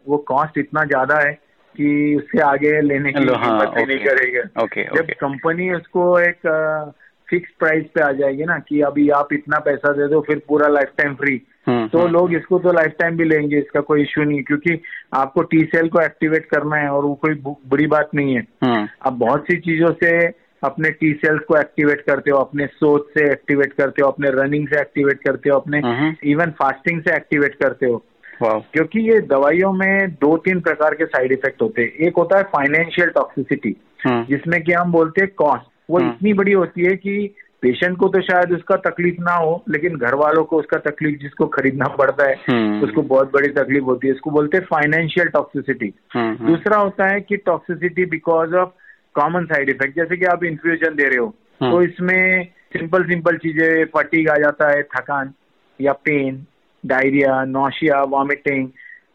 वो 0.08 0.18
कॉस्ट 0.28 0.58
इतना 0.58 0.84
ज़्यादा 0.86 1.20
है 1.20 1.38
कि 1.78 2.16
उससे 2.16 2.42
आगे 2.42 2.82
लेने 2.82 3.12
की 3.14 3.34
हाँ, 3.34 3.74
नहीं 3.78 3.98
करेगा। 3.98 4.64
ओके, 4.64 4.84
जब 4.84 5.12
कंपनी 5.20 5.72
उसको 5.72 6.20
एक 6.20 6.94
फिक्स 7.30 7.52
प्राइस 7.60 7.84
पे 7.96 8.02
आ 8.02 8.12
जाएगी 8.12 8.44
ना 8.44 8.60
कि 8.60 8.82
अभी 8.82 9.10
आप 9.10 9.34
इतना 9.34 9.60
पैसा 9.60 9.92
दे 9.92 10.08
दो 10.08 10.22
फिर 10.22 10.42
पूरा 10.48 10.68
लाइफ 10.68 10.90
टाइम 10.98 11.16
फ्री 11.16 11.42
हम्म, 11.68 11.88
तो 11.88 12.00
हम्म। 12.00 12.12
लोग 12.12 12.34
इसको 12.34 12.60
तो 12.60 12.72
लाइफ 12.72 12.96
टाइम 13.00 13.18
भी 13.18 13.24
लेंगे 13.24 13.58
इसका 13.58 13.80
कोई 13.80 14.02
इश्यू 14.02 14.24
नहीं 14.24 14.44
क्योंकि 14.44 14.82
आपको 15.14 15.42
टी 15.42 15.64
सेल 15.64 15.88
को 15.90 16.02
एक्टिवेट 16.02 16.46
करना 16.46 16.76
है 16.76 16.90
और 16.90 17.04
वो 17.04 17.14
कोई 17.16 17.34
बुरी 17.68 17.88
बात 17.88 18.10
नहीं 18.16 18.36
है। 18.36 18.44
हम्म। 18.64 18.88
आप 19.06 19.14
बहुत 19.14 19.44
सी 19.44 19.58
चीज़ों 19.58 19.92
से 19.94 20.44
अपने 20.64 20.90
टी 20.90 21.14
सेल्स 21.14 21.42
को 21.48 21.58
एक्टिवेट 21.58 22.02
करते 22.02 22.32
हो 22.32 22.38
अपने 22.38 22.66
सोच 22.66 23.08
से 23.18 23.32
एक्टिवेट 23.32 23.74
करते 23.74 24.02
हो 24.02 24.10
अपने 24.10 24.30
रनिंग 24.30 24.68
से 24.68 24.80
एक्टिवेट 24.82 25.20
करते 25.28 25.50
हो 25.50 25.60
अपने 25.60 25.82
इवन 26.32 26.52
फास्टिंग 26.52 27.02
से 27.02 27.16
एक्टिवेट 27.16 27.56
करते 27.56 27.86
हो। 27.86 28.06
क्योंकि 28.42 29.00
ये 29.12 29.20
दवाइयों 29.20 29.72
में 29.74 30.10
दो 30.12 30.38
तीन 30.38 30.60
प्रकार 30.62 30.96
के 30.96 31.06
साइड 31.06 31.32
इफ़ेक्ट 31.32 31.62
होते 31.62 31.82
हैं। 31.82 32.08
एक 32.08 32.18
होता 32.18 32.38
है 32.38 32.44
फाइनेंशियल 32.44 33.10
टॉक्सिसिटी 33.10 33.76
जिसमें 34.08 34.62
कि 34.64 34.72
हम 34.72 34.92
बोलते 34.92 35.22
हैं 35.22 35.32
कॉस्ट 35.38 35.72
वो 35.90 36.00
इतनी 36.00 36.34
बड़ी 36.34 36.52
होती 36.52 36.82
है 36.82 36.96
कि 36.96 37.36
पेशेंट 37.62 37.98
को 37.98 38.08
तो 38.08 38.22
शायद 38.22 38.52
उसका 38.52 38.76
तकलीफ़ 38.76 39.16
ना 39.20 39.34
हो 39.34 39.64
लेकिन 39.70 39.96
घर 39.98 40.16
वालों 40.16 40.44
को 40.44 40.58
उसका 40.58 40.78
तकलीफ़ 40.78 41.20
जिसको 41.20 41.46
खरीदना 41.48 41.88
पड़ता 41.88 42.28
है 42.30 42.36
हम्म। 42.50 42.84
उसको 42.84 43.02
बहुत 43.02 43.32
बड़ी 43.34 43.48
तकलीफ़ 43.48 43.84
होती 43.84 44.08
है। 44.08 44.14
इसको 44.14 44.32
बोलते 44.32 44.58
हैं 44.58 44.66
फाइनेंशियल 44.66 45.28
टॉक्सिसिटी। 45.28 45.94
दूसरा 46.18 46.78
होता 46.78 47.08
है 47.08 47.22
कि 47.22 47.38
toxicity 47.38 48.06
because 48.06 48.56
of 48.56 48.70
common 49.16 49.46
side 49.46 49.70
effect 49.70 49.96
जैसे 49.96 50.18
कि 50.18 50.26
आप 50.26 50.44
इन्फ्यूजन 50.44 50.96
दे 50.96 51.04
रहे 51.04 51.18
हो। 51.18 51.28
तो 51.62 51.82
इसमें 51.82 52.48
सिंपल 52.78 53.04
सिंपल 53.04 53.38
चीज़ें 53.38 53.86
फटीक 53.86 54.30
आ 54.30 54.36
जाता 54.36 54.70
है 54.70 54.84
थकान 54.84 55.34
या 55.82 55.94
pain 55.94 56.46
diarrhoea 56.84 57.44
nausea 57.48 58.02
vomiting 58.10 58.68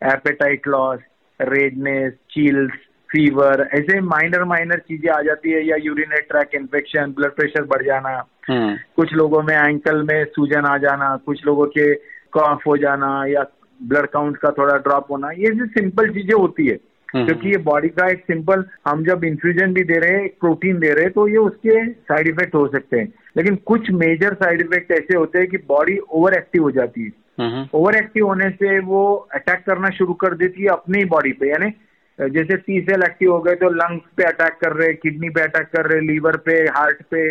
appetite 0.07 0.69
loss 0.69 1.01
redness 1.41 2.13
chills 2.31 2.87
fever 3.11 3.69
ऐसे 3.75 4.01
माइनर 4.03 4.45
माइनर 4.45 4.79
चीज़ें 4.79 5.11
आ 5.13 5.21
जाती 5.23 5.51
है 5.51 5.65
या 5.67 5.77
urinary 5.81 6.29
tract 6.29 6.51
infection 6.55 7.13
blood 7.13 7.35
pressure 7.35 7.65
बढ़ 7.67 7.85
जाना 7.85 8.11
हम्म। 8.49 8.77
कुछ 8.97 9.13
लोगों 9.13 9.43
में 9.43 9.55
एंकल 9.55 10.03
में 10.03 10.25
सूजन 10.27 10.67
आ 10.67 10.77
जाना 10.79 11.17
कुछ 11.27 11.45
लोगों 11.47 11.67
के 11.69 11.95
कॉफ 12.33 12.67
हो 12.67 12.77
जाना 12.77 13.09
या 13.29 13.43
ब्लड 13.81 14.07
काउंट 14.09 14.37
का 14.37 14.51
थोड़ा 14.51 14.77
ड्रॉप 14.79 15.11
होना 15.11 15.31
ये 15.37 15.51
जो 15.55 15.67
सिंपल 15.69 16.09
चीज़ें 16.11 16.35
होती 16.35 16.67
है 16.67 16.79
हम्म। 17.09 17.25
क्योंकि 17.27 17.51
ये 17.51 17.57
बॉडी 17.63 17.89
का 17.91 18.09
एक 18.09 18.25
सिंपल 18.25 18.65
हम 18.89 19.05
जब 19.05 19.25
इन्फ्यूजन 19.25 19.73
भी 19.75 19.83
दे 19.83 19.99
रहे 19.99 20.17
हैं 20.17 20.29
प्रोटीन 20.41 20.79
दे 20.79 20.91
रहे 20.91 21.05
हैं 21.05 21.13
तो 21.13 21.27
ये 21.29 21.37
उसके 21.41 21.85
साइड 21.93 22.29
इफ़ेक्ट 22.29 22.55
हो 22.55 22.67
सकते 22.69 22.99
हैं 22.99 23.13
लेकिन 23.37 23.57
कुछ 23.65 23.91
मेजर 23.95 24.35
साइड 24.35 24.61
इफ़ेक्ट 24.61 24.93
ऐसे 24.93 25.17
होते 25.17 25.39
हैं 25.39 25.49
कि 25.49 25.57
बॉडी 25.69 25.99
ओवर 26.01 26.35
एक्टिव 26.35 26.63
हो 26.63 26.71
जाती 26.71 27.05
है 27.05 27.11
ओवर 27.39 27.95
हम्म। 27.95 28.05
एक्टिव 28.05 28.27
होने 28.27 28.49
से 28.51 28.79
वो 28.85 29.03
अटैक 29.35 29.65
करना 29.67 29.91
शुरू 29.91 30.15
कर 30.15 30.35
देती 30.37 30.63
है 30.63 30.69
अपनी 30.69 31.05
बॉडी 31.05 31.33
पे 31.33 31.49
यानी 31.49 31.71
जैसे 32.19 32.57
टी 32.57 32.81
सेल 32.81 33.03
एक्टिव 33.03 33.33
हो 33.33 33.41
गए 33.41 33.55
तो 33.55 33.69
लंग्स 33.71 34.05
पे 34.17 34.25
अटैक 34.25 34.59
कर 34.61 34.73
रहे 34.73 34.93
किडनी 34.95 35.29
पे 35.29 35.43
अटैक 35.43 35.69
कर 35.73 35.87
रहे 35.87 36.01
लीवर 36.01 36.37
पे 36.37 36.57
हार्ट 36.77 37.03
पे 37.11 37.31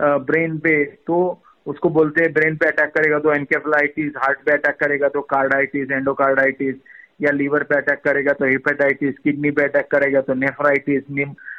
ब्रेन 0.00 0.58
पे 0.58 0.84
तो 1.06 1.18
उसको 1.66 1.88
बोलते 1.90 2.22
हैं 2.22 2.32
ब्रेन 2.32 2.56
पे 2.56 2.66
अटैक 2.66 2.92
करेगा 2.94 3.18
तो 3.18 3.32
एनकेफलाइटिस 3.32 4.12
हार्ट 4.16 4.38
पे 4.38 4.52
अटैक 4.52 4.76
करेगा 4.80 5.08
तो 5.08 5.20
कार्डाइटिस 5.28 5.90
एंडोकार्डाइटिस 5.90 6.74
या 7.20 7.30
लीवर 7.30 7.62
पे 7.62 7.76
अटैक 7.76 8.00
करेगा 8.04 8.32
तो 8.32 8.46
हिपेटाइटिस 8.46 9.18
किडनी 9.18 9.50
पे 9.50 9.64
अटैक 9.64 9.90
करेगा 9.90 10.20
तो 10.20 10.34
नेफ्राइटिस 10.34 11.02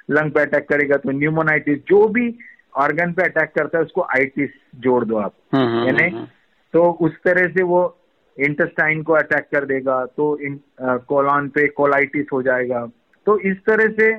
लंग 0.09 0.31
पे 0.31 0.41
अटैक 0.41 0.67
करेगा 0.69 0.97
तो 0.97 1.11
न्यूमोनाइटिस 1.11 1.79
जो 1.87 2.07
भी 2.07 2.33
ऑर्गन 2.77 3.11
पे 3.13 3.23
अटैक 3.23 3.51
करता 3.55 3.77
है 3.77 3.83
उसको 3.83 4.01
आइटिस 4.15 4.49
जोड़ 4.79 5.03
दो 5.05 5.17
आप 5.17 5.33
हम्म, 5.53 5.67
हम्म, 5.67 5.87
यानी 5.87 6.27
तो 6.73 6.89
उस 7.01 7.15
तरह 7.25 7.47
से 7.47 7.63
वो 7.63 7.81
इंटेस्टाइन 8.37 9.01
को 9.03 9.13
अटैक 9.13 9.47
कर 9.51 9.65
देगा 9.65 10.05
तो 10.17 10.25
इन 10.39 10.59
कोलॉन 10.81 11.47
पे 11.49 11.67
कोलाइटिस 11.77 12.25
हो 12.33 12.41
जाएगा। 12.41 12.85
तो 13.27 13.37
इस 13.41 13.57
तरह 13.67 13.93
से 13.93 14.11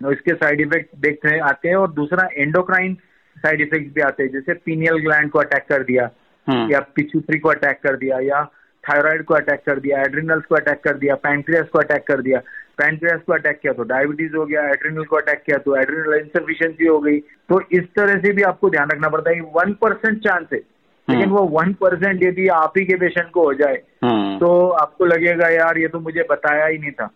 इसके 0.00 0.34
साइड 0.34 0.60
इफ़ेक्ट 0.60 0.96
देखते 1.00 1.38
आते 1.40 1.68
हैं 1.68 1.76
और 1.76 1.90
दूसरा 1.92 2.28
एंडोक्राइन 2.36 2.94
साइड 3.36 3.60
इफ़ेक्ट 3.60 3.94
भी 3.94 4.00
आते 4.02 4.22
हैं 4.22 4.30
जैसे 4.32 4.54
पीनियल 4.64 4.98
ग्लैंड 5.02 5.30
को 5.30 5.38
अटैक 5.38 5.66
कर 5.68 5.82
दिया 5.84 6.08
हम्म। 6.46 6.70
या 6.70 6.80
पिचुत्री 6.96 7.38
को 7.38 7.48
अटैक 7.48 7.80
कर 7.82 7.96
दिया 7.96 8.18
या 8.20 8.44
थायराइड 8.84 9.24
को 9.24 9.34
अटैक 9.34 9.62
कर 9.66 9.80
दिया 9.80 10.00
एड्रिनल्स 10.02 10.44
को 10.44 10.54
अटैक 10.54 10.80
कर 10.84 10.96
दिया 10.98 11.14
पैंक्रियास 11.24 11.68
को 11.68 11.78
अटैक 11.78 12.06
कर 12.06 12.22
दिया। 12.22 12.38
पैंक्रियास 12.78 13.20
को 13.26 13.32
अटैक 13.32 13.58
किया 13.60 13.72
तो 13.72 13.82
डायबिटीज़ 13.84 14.36
हो 14.36 14.44
गया 14.46 14.62
एड्रिनल 14.68 15.04
को 15.04 15.16
अटैक 15.16 15.42
किया 15.46 15.58
तो 15.58 15.76
एड्रिनल 15.76 16.14
इंसफिशियंसी 16.14 16.86
हो 16.86 16.98
गई। 17.00 17.18
तो 17.20 17.60
इस 17.72 17.84
तरह 17.96 18.20
से 18.20 18.32
भी 18.32 18.42
आपको 18.42 18.70
ध्यान 18.70 18.90
रखना 18.90 19.08
पड़ता 19.08 19.30
है 19.30 19.40
वन 19.56 19.72
परसेंट 19.82 20.18
चांस 20.24 20.46
है। 20.52 20.60
लेकिन 21.10 21.24
हम्म। 21.24 21.36
वो 21.36 21.46
वन 21.50 21.72
परसेंट 21.74 22.22
यदि 22.24 22.46
आप 22.54 22.72
ही 22.78 22.84
के 22.84 22.96
पेशेंट 22.96 23.30
को 23.30 23.44
हो 23.44 23.54
जाए 23.54 23.80
हम्म। 24.04 24.38
तो 24.38 24.68
आपको 24.80 25.04
लगेगा 25.04 25.48
यार 25.48 25.78
ये 25.78 25.88
तो 25.88 26.00
मुझे 26.00 26.26
बताया 26.30 26.66
ही 26.66 26.78
नहीं 26.78 26.92
था 26.92 27.10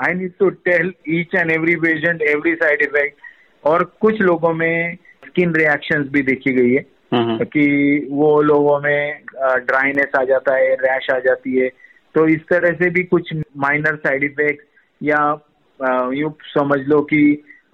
I 0.00 0.14
need 0.14 0.32
to 0.38 0.48
tell 0.64 0.92
each 1.10 1.34
and 1.34 1.50
every 1.50 1.76
patient 1.76 2.22
every 2.22 2.54
side 2.54 2.82
effect 2.82 3.20
और 3.64 3.84
कुछ 4.00 4.20
लोगों 4.20 4.52
में 4.54 4.96
स्किन 5.26 5.54
रिएक्शंस 5.54 6.08
भी 6.08 6.22
देखी 6.22 6.52
गई 6.52 6.72
है 6.72 6.84
हम्म। 7.14 7.44
कि 7.44 7.66
वो 8.10 8.30
लोगों 8.42 8.78
में 8.80 9.20
ड्राइनेस 9.66 10.18
आ 10.18 10.22
जाता 10.24 10.54
है 10.56 10.74
रैश 10.76 11.10
आ 11.10 11.18
जाती 11.18 11.56
है 11.58 11.68
तो 12.14 12.26
इस 12.28 12.40
तरह 12.50 12.72
से 12.72 12.90
भी 12.90 13.02
कुछ 13.04 13.32
माइनर 13.56 13.96
साइड 13.96 14.24
इफ़ेक्ट 14.24 14.64
या 15.00 15.22
यू 16.12 16.32
समझ 16.48 16.78
लो 16.88 17.00
कि 17.02 17.20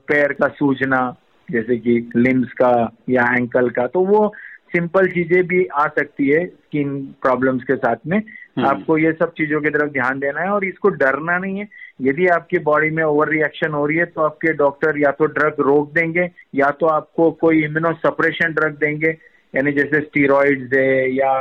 पैर 0.08 0.32
का 0.32 0.49
सूजना 0.52 1.00
जैसे 1.49 1.76
कि 1.76 1.94
लिम्स 2.16 2.52
का 2.52 2.72
या 3.11 3.22
एंकल 3.34 3.68
का 3.70 3.87
तो 3.87 4.00
वो 4.04 4.26
सिंपल 4.73 5.07
चीज़ें 5.09 5.43
भी 5.47 5.64
आ 5.67 5.87
सकती 5.88 6.29
है 6.29 6.45
स्किन 6.47 6.97
प्रॉब्लम्स 7.23 7.64
के 7.64 7.76
साथ 7.76 7.97
में। 8.07 8.17
हम्म। 8.19 8.67
आपको 8.67 8.97
ये 8.99 9.12
सब 9.12 9.33
चीज़ों 9.33 9.61
की 9.61 9.71
तरफ़ 9.71 9.91
ध्यान 9.93 10.19
देना 10.19 10.41
है 10.41 10.50
और 10.50 10.64
इसको 10.64 10.88
डरना 10.97 11.38
नहीं 11.38 11.59
है। 11.59 11.69
यदि 12.00 12.26
आपकी 12.29 12.59
बॉडी 12.61 12.91
में 12.91 13.02
ओवर 13.05 13.29
रिएक्शन 13.29 13.73
हो 13.73 13.87
रही 13.87 13.99
है 13.99 14.05
तो 14.07 14.23
आपके 14.23 14.52
डॉक्टर 14.55 14.99
या 14.99 15.11
तो 15.11 15.26
ड्रग 15.35 15.61
रोक 15.61 15.93
देंगे 15.95 16.29
या 16.55 16.71
तो 16.81 16.87
आपको 16.88 17.31
कोई 17.41 17.64
इम्यूनो 17.64 17.93
सप्रेशन 17.99 18.52
ड्रग 18.52 18.76
देंगे 18.76 19.17
यानी 19.55 19.73
जैसे 19.73 20.00
स्टीरोइड्स 20.00 20.73
है 20.75 21.14
या 21.14 21.33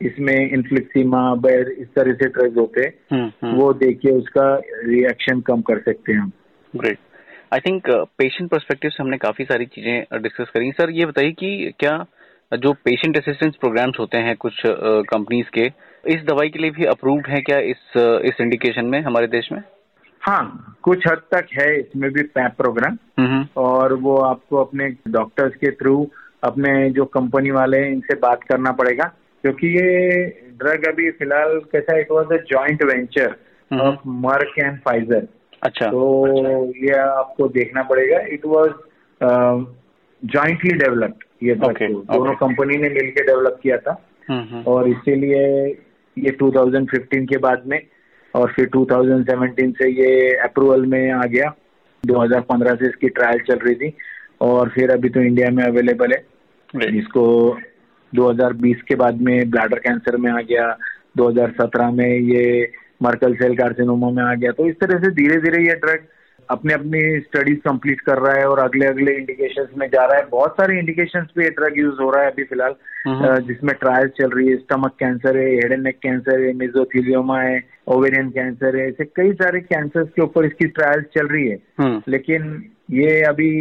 इसमें 0.00 0.34
इन्फ्लिक्सीमा 0.34 1.22
बैर 1.36 1.68
इस 1.70 1.88
तरह 1.96 2.12
से 2.12 2.28
ड्रग 2.28 2.58
होते 2.58 2.80
हैं। 2.80 2.92
हम्म, 3.12 3.30
हम्म। 3.42 3.56
वो 3.56 3.72
देखिए 3.74 4.12
उसका 4.12 4.54
रिएक्शन 4.84 5.40
कम 5.40 5.60
कर 5.62 5.78
सकते 5.80 6.12
हैं 6.12 6.20
हम। 6.20 6.32
Great 6.74 6.98
I 7.52 7.60
think 7.60 7.88
patient 8.18 8.50
perspective 8.50 8.90
से 8.90 9.02
हमने 9.02 9.16
काफ़ी 9.18 9.44
सारी 9.44 9.66
चीज़ें 9.66 10.22
डिस्कस 10.22 10.50
करी। 10.54 10.70
सर 10.72 10.90
ये 10.90 11.06
बताइए 11.06 11.32
कि 11.32 11.72
क्या 11.78 11.96
जो 12.52 12.72
पेशेंट 12.84 13.16
असिस्टेंस 13.16 13.56
प्रोग्राम्स 13.56 13.98
होते 14.00 14.18
हैं 14.18 14.36
कुछ 14.36 14.62
कंपनीज़ 14.66 15.50
के 15.54 15.66
इस 16.04 16.22
दवाई 16.24 16.48
के 16.48 16.58
लिए 16.58 16.70
भी 16.70 16.84
अप्रूव्ड 16.86 17.26
है 17.28 17.40
क्या 17.40 17.58
इस 17.66 17.92
इस 18.24 18.40
इंडिकेशन 18.40 18.84
में 18.84 19.00
हमारे 19.02 19.26
देश 19.28 19.48
में? 19.52 19.62
हाँ 20.22 20.76
कुछ 20.82 21.06
हद 21.06 21.22
तक 21.32 21.46
है 21.52 21.68
इसमें 21.80 22.10
भी 22.12 22.22
पैप 22.34 22.54
प्रोग्राम 22.58 23.44
और 23.58 23.92
वो 24.00 24.16
आपको 24.22 24.56
अपने 24.56 24.88
डॉक्टर्स 25.08 25.54
के 25.54 25.70
थ्रू 25.72 25.94
अपने 26.44 26.90
जो 26.90 27.04
कंपनी 27.14 27.50
वाले 27.50 27.78
हैं 27.78 27.90
इनसे 27.92 28.14
बात 28.20 28.42
करना 28.44 28.72
पड़ेगा। 28.72 29.04
क्योंकि 29.44 29.68
ये 29.68 30.24
ड्रग 30.58 30.86
अभी 30.88 31.10
फ़िलहाल 31.10 31.58
कैसा 31.72 31.98
it 32.00 32.10
was 32.10 32.34
a 32.34 32.42
joint 32.50 32.82
venture 32.84 33.34
of 33.70 34.08
Merck 34.26 34.58
and 34.58 34.78
Pfizer 34.84 35.26
अच्छा। 35.62 35.86
तो 35.86 36.02
अच्छा। 36.26 36.58
ये 36.84 37.00
आपको 37.00 37.48
देखना 37.48 37.82
पड़ेगा। 37.90 38.18
इट 38.32 38.46
वॉज़ 38.46 38.70
जॉइंटली 40.22 40.78
डेवलप्ड 40.78 41.24
ये 41.42 41.54
ड्रग 41.54 41.68
okay, 41.68 41.88
दोनों 41.92 42.34
कंपनी 42.34 42.76
ने 42.76 42.88
मिलकर 42.88 43.22
डेवलप 43.22 43.60
किया 43.62 43.76
था। 43.76 44.06
और 44.66 44.88
इसीलिए 44.88 45.66
ये 46.18 46.30
2015 46.30 47.26
के 47.26 47.36
बाद 47.36 47.62
में 47.66 47.82
और 48.34 48.52
फिर 48.52 48.68
2017 48.68 49.72
से 49.72 49.88
ये 49.90 50.36
अप्रूवल 50.36 50.86
में 50.86 51.12
आ 51.12 51.22
गया। 51.22 51.54
2015 52.06 52.74
से 52.74 52.88
इसकी 52.88 53.08
ट्रायल 53.08 53.38
चल 53.38 53.54
रही 53.54 53.74
थी। 53.74 53.96
और 54.40 54.68
फिर 54.68 54.90
अभी 54.90 55.08
तो 55.08 55.20
इंडिया 55.20 55.50
में 55.50 55.64
अवेलेबल 55.64 56.12
है। 56.12 56.24
इसको 56.98 57.56
2020 58.14 58.82
के 58.82 58.94
बाद 58.94 59.20
में 59.20 59.50
ब्लैडर 59.50 59.78
कैंसर 59.78 60.16
में 60.16 60.32
आ 60.32 60.40
गया। 60.40 60.78
2017 61.16 61.90
में 61.90 62.16
ये 62.16 62.72
मर्कल 63.02 63.34
सेल 63.34 63.56
कार्सिनोमा 63.56 64.10
में 64.10 64.22
आ 64.22 64.34
गया। 64.34 64.52
तो 64.52 64.66
इस 64.66 64.80
तरह 64.80 64.98
से 64.98 65.10
धीरे 65.10 65.36
धीरे 65.36 65.62
ये 65.62 65.74
ड्रग 65.74 66.00
अपने 66.50 66.74
अपनी 66.74 67.00
स्टडीज़ 67.20 67.58
कंप्लीट 67.58 68.00
कर 68.00 68.18
रहा 68.18 68.34
है 68.34 68.46
और 68.48 68.58
अगले 68.58 68.86
अगले 68.86 69.12
इंडिकेशन 69.12 69.66
में 69.78 69.86
जा 69.88 70.04
रहा 70.04 70.16
है। 70.18 70.26
बहुत 70.30 70.52
सारे 70.52 70.78
इंडिकेशन 70.78 71.26
पे 71.36 71.44
ये 71.44 71.50
ड्रग 71.50 71.78
यूज़ 71.78 72.00
हो 72.00 72.10
रहा 72.10 72.22
है 72.24 72.30
अभी 72.30 72.44
फ़िलहाल। 72.44 72.74
जिसमें 73.42 73.74
ट्रायल 73.80 74.08
चल 74.08 74.30
रही 74.30 74.48
है। 74.48 74.56
स्टमक 74.56 74.96
कैंसर 75.00 75.36
है 75.36 75.46
हेड 75.50 75.72
एंड 75.72 75.82
नेक 75.82 75.98
कैंसर 76.02 76.40
है 76.40 76.52
मिजोथिलियोमा 76.52 77.40
है 77.42 77.62
ओवेरियन 77.88 78.30
कैंसर 78.30 78.76
है। 78.76 78.88
ऐसे 78.88 79.04
कई 79.04 79.32
सारे 79.32 79.60
कैंसर 79.60 80.04
के 80.04 80.22
ऊपर 80.22 80.44
इसकी 80.44 80.66
ट्रायल 80.68 81.02
चल 81.16 81.26
रही 81.26 81.48
है। 81.48 81.58
हम्म। 81.80 82.02
लेकिन 82.08 82.64
ये 82.90 83.20
अभी 83.22 83.52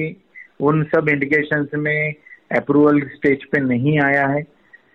उन 0.59 0.83
सब 0.83 1.09
इंडिकेशन 1.09 1.67
में 1.75 2.13
अप्रूवल 2.51 2.99
स्टेज 3.01 3.43
पे 3.43 3.59
नहीं 3.59 3.99
आया 3.99 4.25
है। 4.27 4.43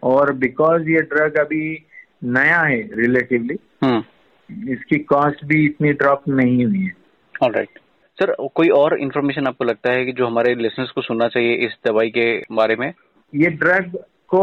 और 0.02 0.32
बिकॉज़ 0.32 0.82
ये 0.82 1.00
ड्रग 1.02 1.36
अभी 1.36 1.86
नया 2.24 2.60
है 2.60 2.80
रिलेटिवली 2.94 3.56
हम्म। 3.84 4.72
इसकी 4.72 4.98
कॉस्ट 4.98 5.44
भी 5.44 5.64
इतनी 5.64 5.92
ड्रॉप 5.92 6.28
नहीं 6.28 6.64
हुई 6.64 6.80
है। 6.80 7.04
राइट 7.50 7.78
सर 8.18 8.34
कोई 8.54 8.68
और 8.68 8.98
इन्फॉर्मेशन 9.00 9.46
आपको 9.46 9.64
लगता 9.64 9.92
है 9.92 10.04
कि 10.04 10.12
जो 10.12 10.26
हमारे 10.26 10.54
लिसनर्स 10.54 10.90
को 10.90 11.02
सुनना 11.02 11.28
चाहिए 11.28 11.54
इस 11.66 11.76
दवाई 11.86 12.10
के 12.10 12.26
बारे 12.52 12.76
में? 12.76 12.92
ये 13.34 13.50
ड्रग 13.50 13.96
को 14.28 14.42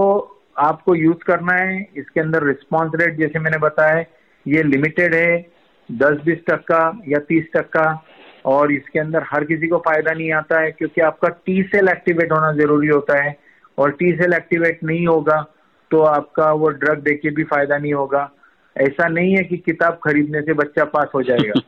आपको 0.59 0.95
यूज़ 0.95 1.23
करना 1.23 1.53
है 1.53 1.87
इसके 1.97 2.19
अंदर 2.19 2.43
रिस्पॉन्स 2.43 2.91
रेट 2.95 3.17
जैसे 3.17 3.39
मैंने 3.39 3.57
बताया 3.57 3.99
ये 4.45 4.63
लिमिटेड 4.63 5.15
है 5.15 5.37
दस 5.91 6.17
बीस 6.25 6.37
टक्का 6.49 7.01
या 7.07 7.19
तीस 7.19 7.45
टक्का 7.53 8.05
और 8.45 8.71
इसके 8.71 8.99
अंदर 8.99 9.23
हर 9.23 9.43
किसी 9.43 9.67
को 9.67 9.77
फ़ायदा 9.77 10.11
नहीं 10.11 10.31
आता 10.31 10.59
है 10.59 10.71
क्योंकि 10.71 11.01
आपका 11.01 11.29
टी 11.45 11.61
सेल 11.63 11.87
एक्टिवेट 11.87 12.31
होना 12.31 12.51
ज़रूरी 12.51 12.87
होता 12.87 13.23
है 13.23 13.35
और 13.77 13.91
टी 13.91 14.11
सेल 14.11 14.33
एक्टिवेट 14.33 14.83
नहीं 14.83 15.07
होगा 15.07 15.41
तो 15.91 16.01
आपका 16.01 16.51
वो 16.51 16.69
ड्रग 16.69 16.99
देके 16.99 17.29
भी 17.29 17.43
फ़ायदा 17.43 17.77
नहीं 17.77 17.93
होगा। 17.93 18.31
ऐसा 18.77 19.07
नहीं 19.07 19.35
है 19.37 19.43
कि 19.43 19.57
किताब 19.57 19.99
खरीदने 20.03 20.41
से 20.41 20.53
बच्चा 20.53 20.83
पास 20.85 21.07
हो 21.15 21.21
जाएगा। 21.21 21.59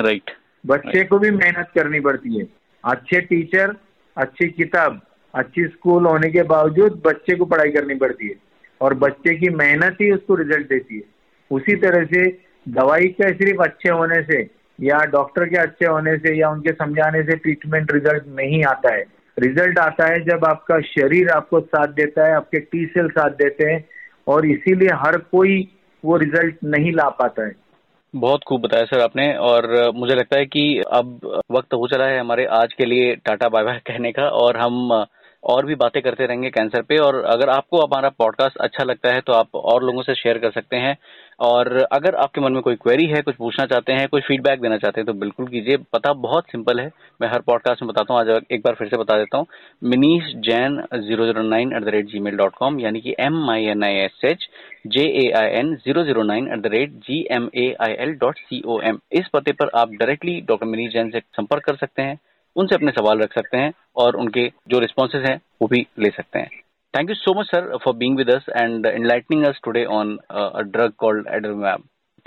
राइट 0.00 0.30
बच्चे 0.66 1.04
को 1.04 1.18
भी 1.18 1.30
मेहनत 1.30 1.68
करनी 1.74 2.00
पड़ती 2.00 2.38
है। 2.38 2.46
अच्छे 2.84 3.20
टीचर, 3.20 3.74
अच्छी 4.16 4.48
किताब, 4.48 5.00
अच्छी 5.34 5.64
स्कूल 5.64 6.06
होने 6.06 6.30
के 6.30 6.42
बावजूद 6.42 7.02
बच्चे 7.06 7.34
को 7.36 7.44
पढ़ाई 7.44 7.70
करनी 7.70 7.94
पड़ती 7.94 8.28
है 8.28 8.34
और 8.80 8.94
बच्चे 8.94 9.34
की 9.34 9.48
मेहनत 9.48 9.96
ही 10.00 10.10
उसको 10.10 10.34
रिज़ल्ट 10.34 10.68
देती 10.68 10.96
है। 10.96 11.02
उसी 11.50 11.76
तरह 11.76 12.04
से 12.04 12.38
दवाई 12.68 13.06
का 13.06 13.28
सिर्फ़ 13.28 13.62
अच्छे 13.62 13.88
होने 13.88 14.22
से 14.22 14.50
या 14.80 14.98
डॉक्टर 14.98 15.44
के 15.44 15.56
अच्छे 15.56 15.86
होने 15.86 16.16
से 16.18 16.34
या 16.34 16.50
उनके 16.50 16.72
समझाने 16.72 17.22
से 17.22 17.36
ट्रीटमेंट 17.36 17.92
रिज़ल्ट 17.92 18.24
नहीं 18.28 18.64
आता 18.64 18.94
है। 18.94 19.04
रिज़ल्ट 19.38 19.78
आता 19.78 20.06
है 20.06 20.20
जब 20.24 20.44
आपका 20.44 20.80
शरीर 20.80 21.28
आपको 21.28 21.60
साथ 21.60 21.86
देता 21.86 22.26
है, 22.26 22.32
आपके 22.32 22.58
टी 22.58 22.86
सेल 22.86 23.08
साथ 23.08 23.30
देते 23.30 23.64
हैं 23.64 23.84
और 24.26 24.46
इसीलिए 24.46 24.88
हर 24.94 25.16
कोई 25.16 25.68
वो 26.04 26.16
रिज़ल्ट 26.16 26.56
नहीं 26.64 26.92
ला 26.92 27.08
पाता 27.08 27.46
है। 27.46 27.67
बहुत 28.14 28.44
खूब 28.44 28.60
बताया 28.60 28.84
सर 28.84 29.00
आपने 29.00 29.32
और 29.38 29.66
मुझे 29.94 30.14
लगता 30.14 30.38
है 30.38 30.46
कि 30.46 30.62
अब 30.92 31.20
वक्त 31.50 31.74
हो 31.74 31.88
चला 31.88 32.04
है 32.04 32.18
हमारे 32.18 32.44
आज 32.52 32.72
के 32.72 32.84
लिए 32.84 33.14
टाटा 33.16 33.48
बाय 33.48 33.64
बाय 33.64 33.80
कहने 33.86 34.12
का 34.12 34.28
और 34.38 34.56
हम 34.56 35.04
और 35.42 35.66
भी 35.66 35.74
बातें 35.76 36.00
करते 36.02 36.26
रहेंगे 36.26 36.50
कैंसर 36.50 36.82
पे। 36.82 36.96
और 36.98 37.22
अगर 37.26 37.48
आपको 37.50 37.80
हमारा 37.80 38.08
पॉडकास्ट 38.18 38.56
अच्छा 38.58 38.84
लगता 38.84 39.12
है 39.14 39.20
तो 39.20 39.32
आप 39.32 39.54
और 39.54 39.84
लोगों 39.84 40.02
से 40.02 40.14
शेयर 40.14 40.38
कर 40.38 40.50
सकते 40.50 40.76
हैं। 40.76 40.96
और 41.40 41.68
अगर 41.92 42.14
आपके 42.16 42.40
मन 42.40 42.52
में 42.52 42.60
कोई 42.62 42.74
क्वेरी 42.76 43.04
है, 43.06 43.20
कुछ 43.22 43.34
पूछना 43.36 43.66
चाहते 43.66 43.92
हैं, 43.92 44.08
कोई 44.08 44.20
फीडबैक 44.20 44.60
देना 44.60 44.76
चाहते 44.78 45.00
हैं 45.00 45.06
तो 45.06 45.12
बिल्कुल 45.14 45.46
कीजिए। 45.48 45.76
पता 45.92 46.12
बहुत 46.22 46.50
सिंपल 46.52 46.80
है। 46.80 46.90
मैं 47.20 47.28
हर 47.28 47.40
पॉडकास्ट 47.46 47.82
में 47.82 47.88
बताता 47.88 48.14
हूँ। 48.14 48.20
आज 48.20 48.42
एक 48.52 48.62
बार 48.64 48.74
फिर 48.74 48.88
से 48.88 48.96
बता 48.96 49.18
देता 49.18 49.38
हूँ। 49.38 49.46
Minish 49.82 50.32
Jain 50.46 50.82
zero 50.96 51.24
zero 51.26 51.42
nine 51.44 51.72
at 51.76 51.84
the 51.84 51.88
rate 51.88 52.06
G 52.06 52.20
mail 52.20 52.36
dot 52.36 52.54
com 52.54 52.80
यानी 52.80 53.00
कि 53.00 53.14
M 53.20 53.50
I 53.50 53.64
N 53.66 53.84
I 53.84 53.94
S 53.96 54.20
H 54.24 54.48
J 54.86 55.04
A 55.20 55.30
I 55.38 55.48
N 55.58 55.74
zero 55.76 56.04
zero 56.04 56.22
nine 56.24 56.52
at 56.52 56.60
the 56.60 56.72
rate 56.72 56.90
G 57.06 57.26
M 57.32 57.48
A 57.56 57.74
I 57.82 57.92
L 58.00 58.14
dot 58.20 58.38
C 58.38 58.62
O 58.66 58.80
M 58.82 58.98
इस 59.12 59.28
पते 59.32 59.52
पर 59.52 59.70
आप 59.74 59.92
directly 59.92 60.40
doctor 60.48 60.66
Minish 60.66 60.92
Jain 60.92 61.10
से 61.10 61.20
संपर्क 61.20 61.64
कर 61.64 61.76
सकते 61.76 62.02
हैं। 62.02 62.18
उनसे 62.58 62.74
अपने 62.74 62.92
सवाल 62.92 63.20
रख 63.20 63.34
सकते 63.34 63.56
हैं 63.56 63.72
और 63.96 64.16
उनके 64.16 64.46
जो 64.68 64.78
रिस्पॉन्सेज 64.78 65.24
हैं, 65.24 65.40
वो 65.62 65.68
भी 65.68 65.86
ले 65.98 66.10
सकते 66.10 66.38
हैं। 66.38 66.50
Thank 66.94 67.10
you 67.10 67.14
so 67.14 67.38
much 67.40 67.46
sir 67.46 67.76
for 67.76 67.94
being 67.94 68.16
with 68.16 68.30
and 68.30 68.86
enlightening 68.86 69.44
us 69.46 69.60
today 69.64 69.84
on 69.84 70.18
drug 70.66 70.92
called 70.98 71.28
adder 71.28 71.76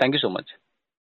thank 0.00 0.14
you 0.14 0.18
so 0.18 0.28
much 0.28 0.54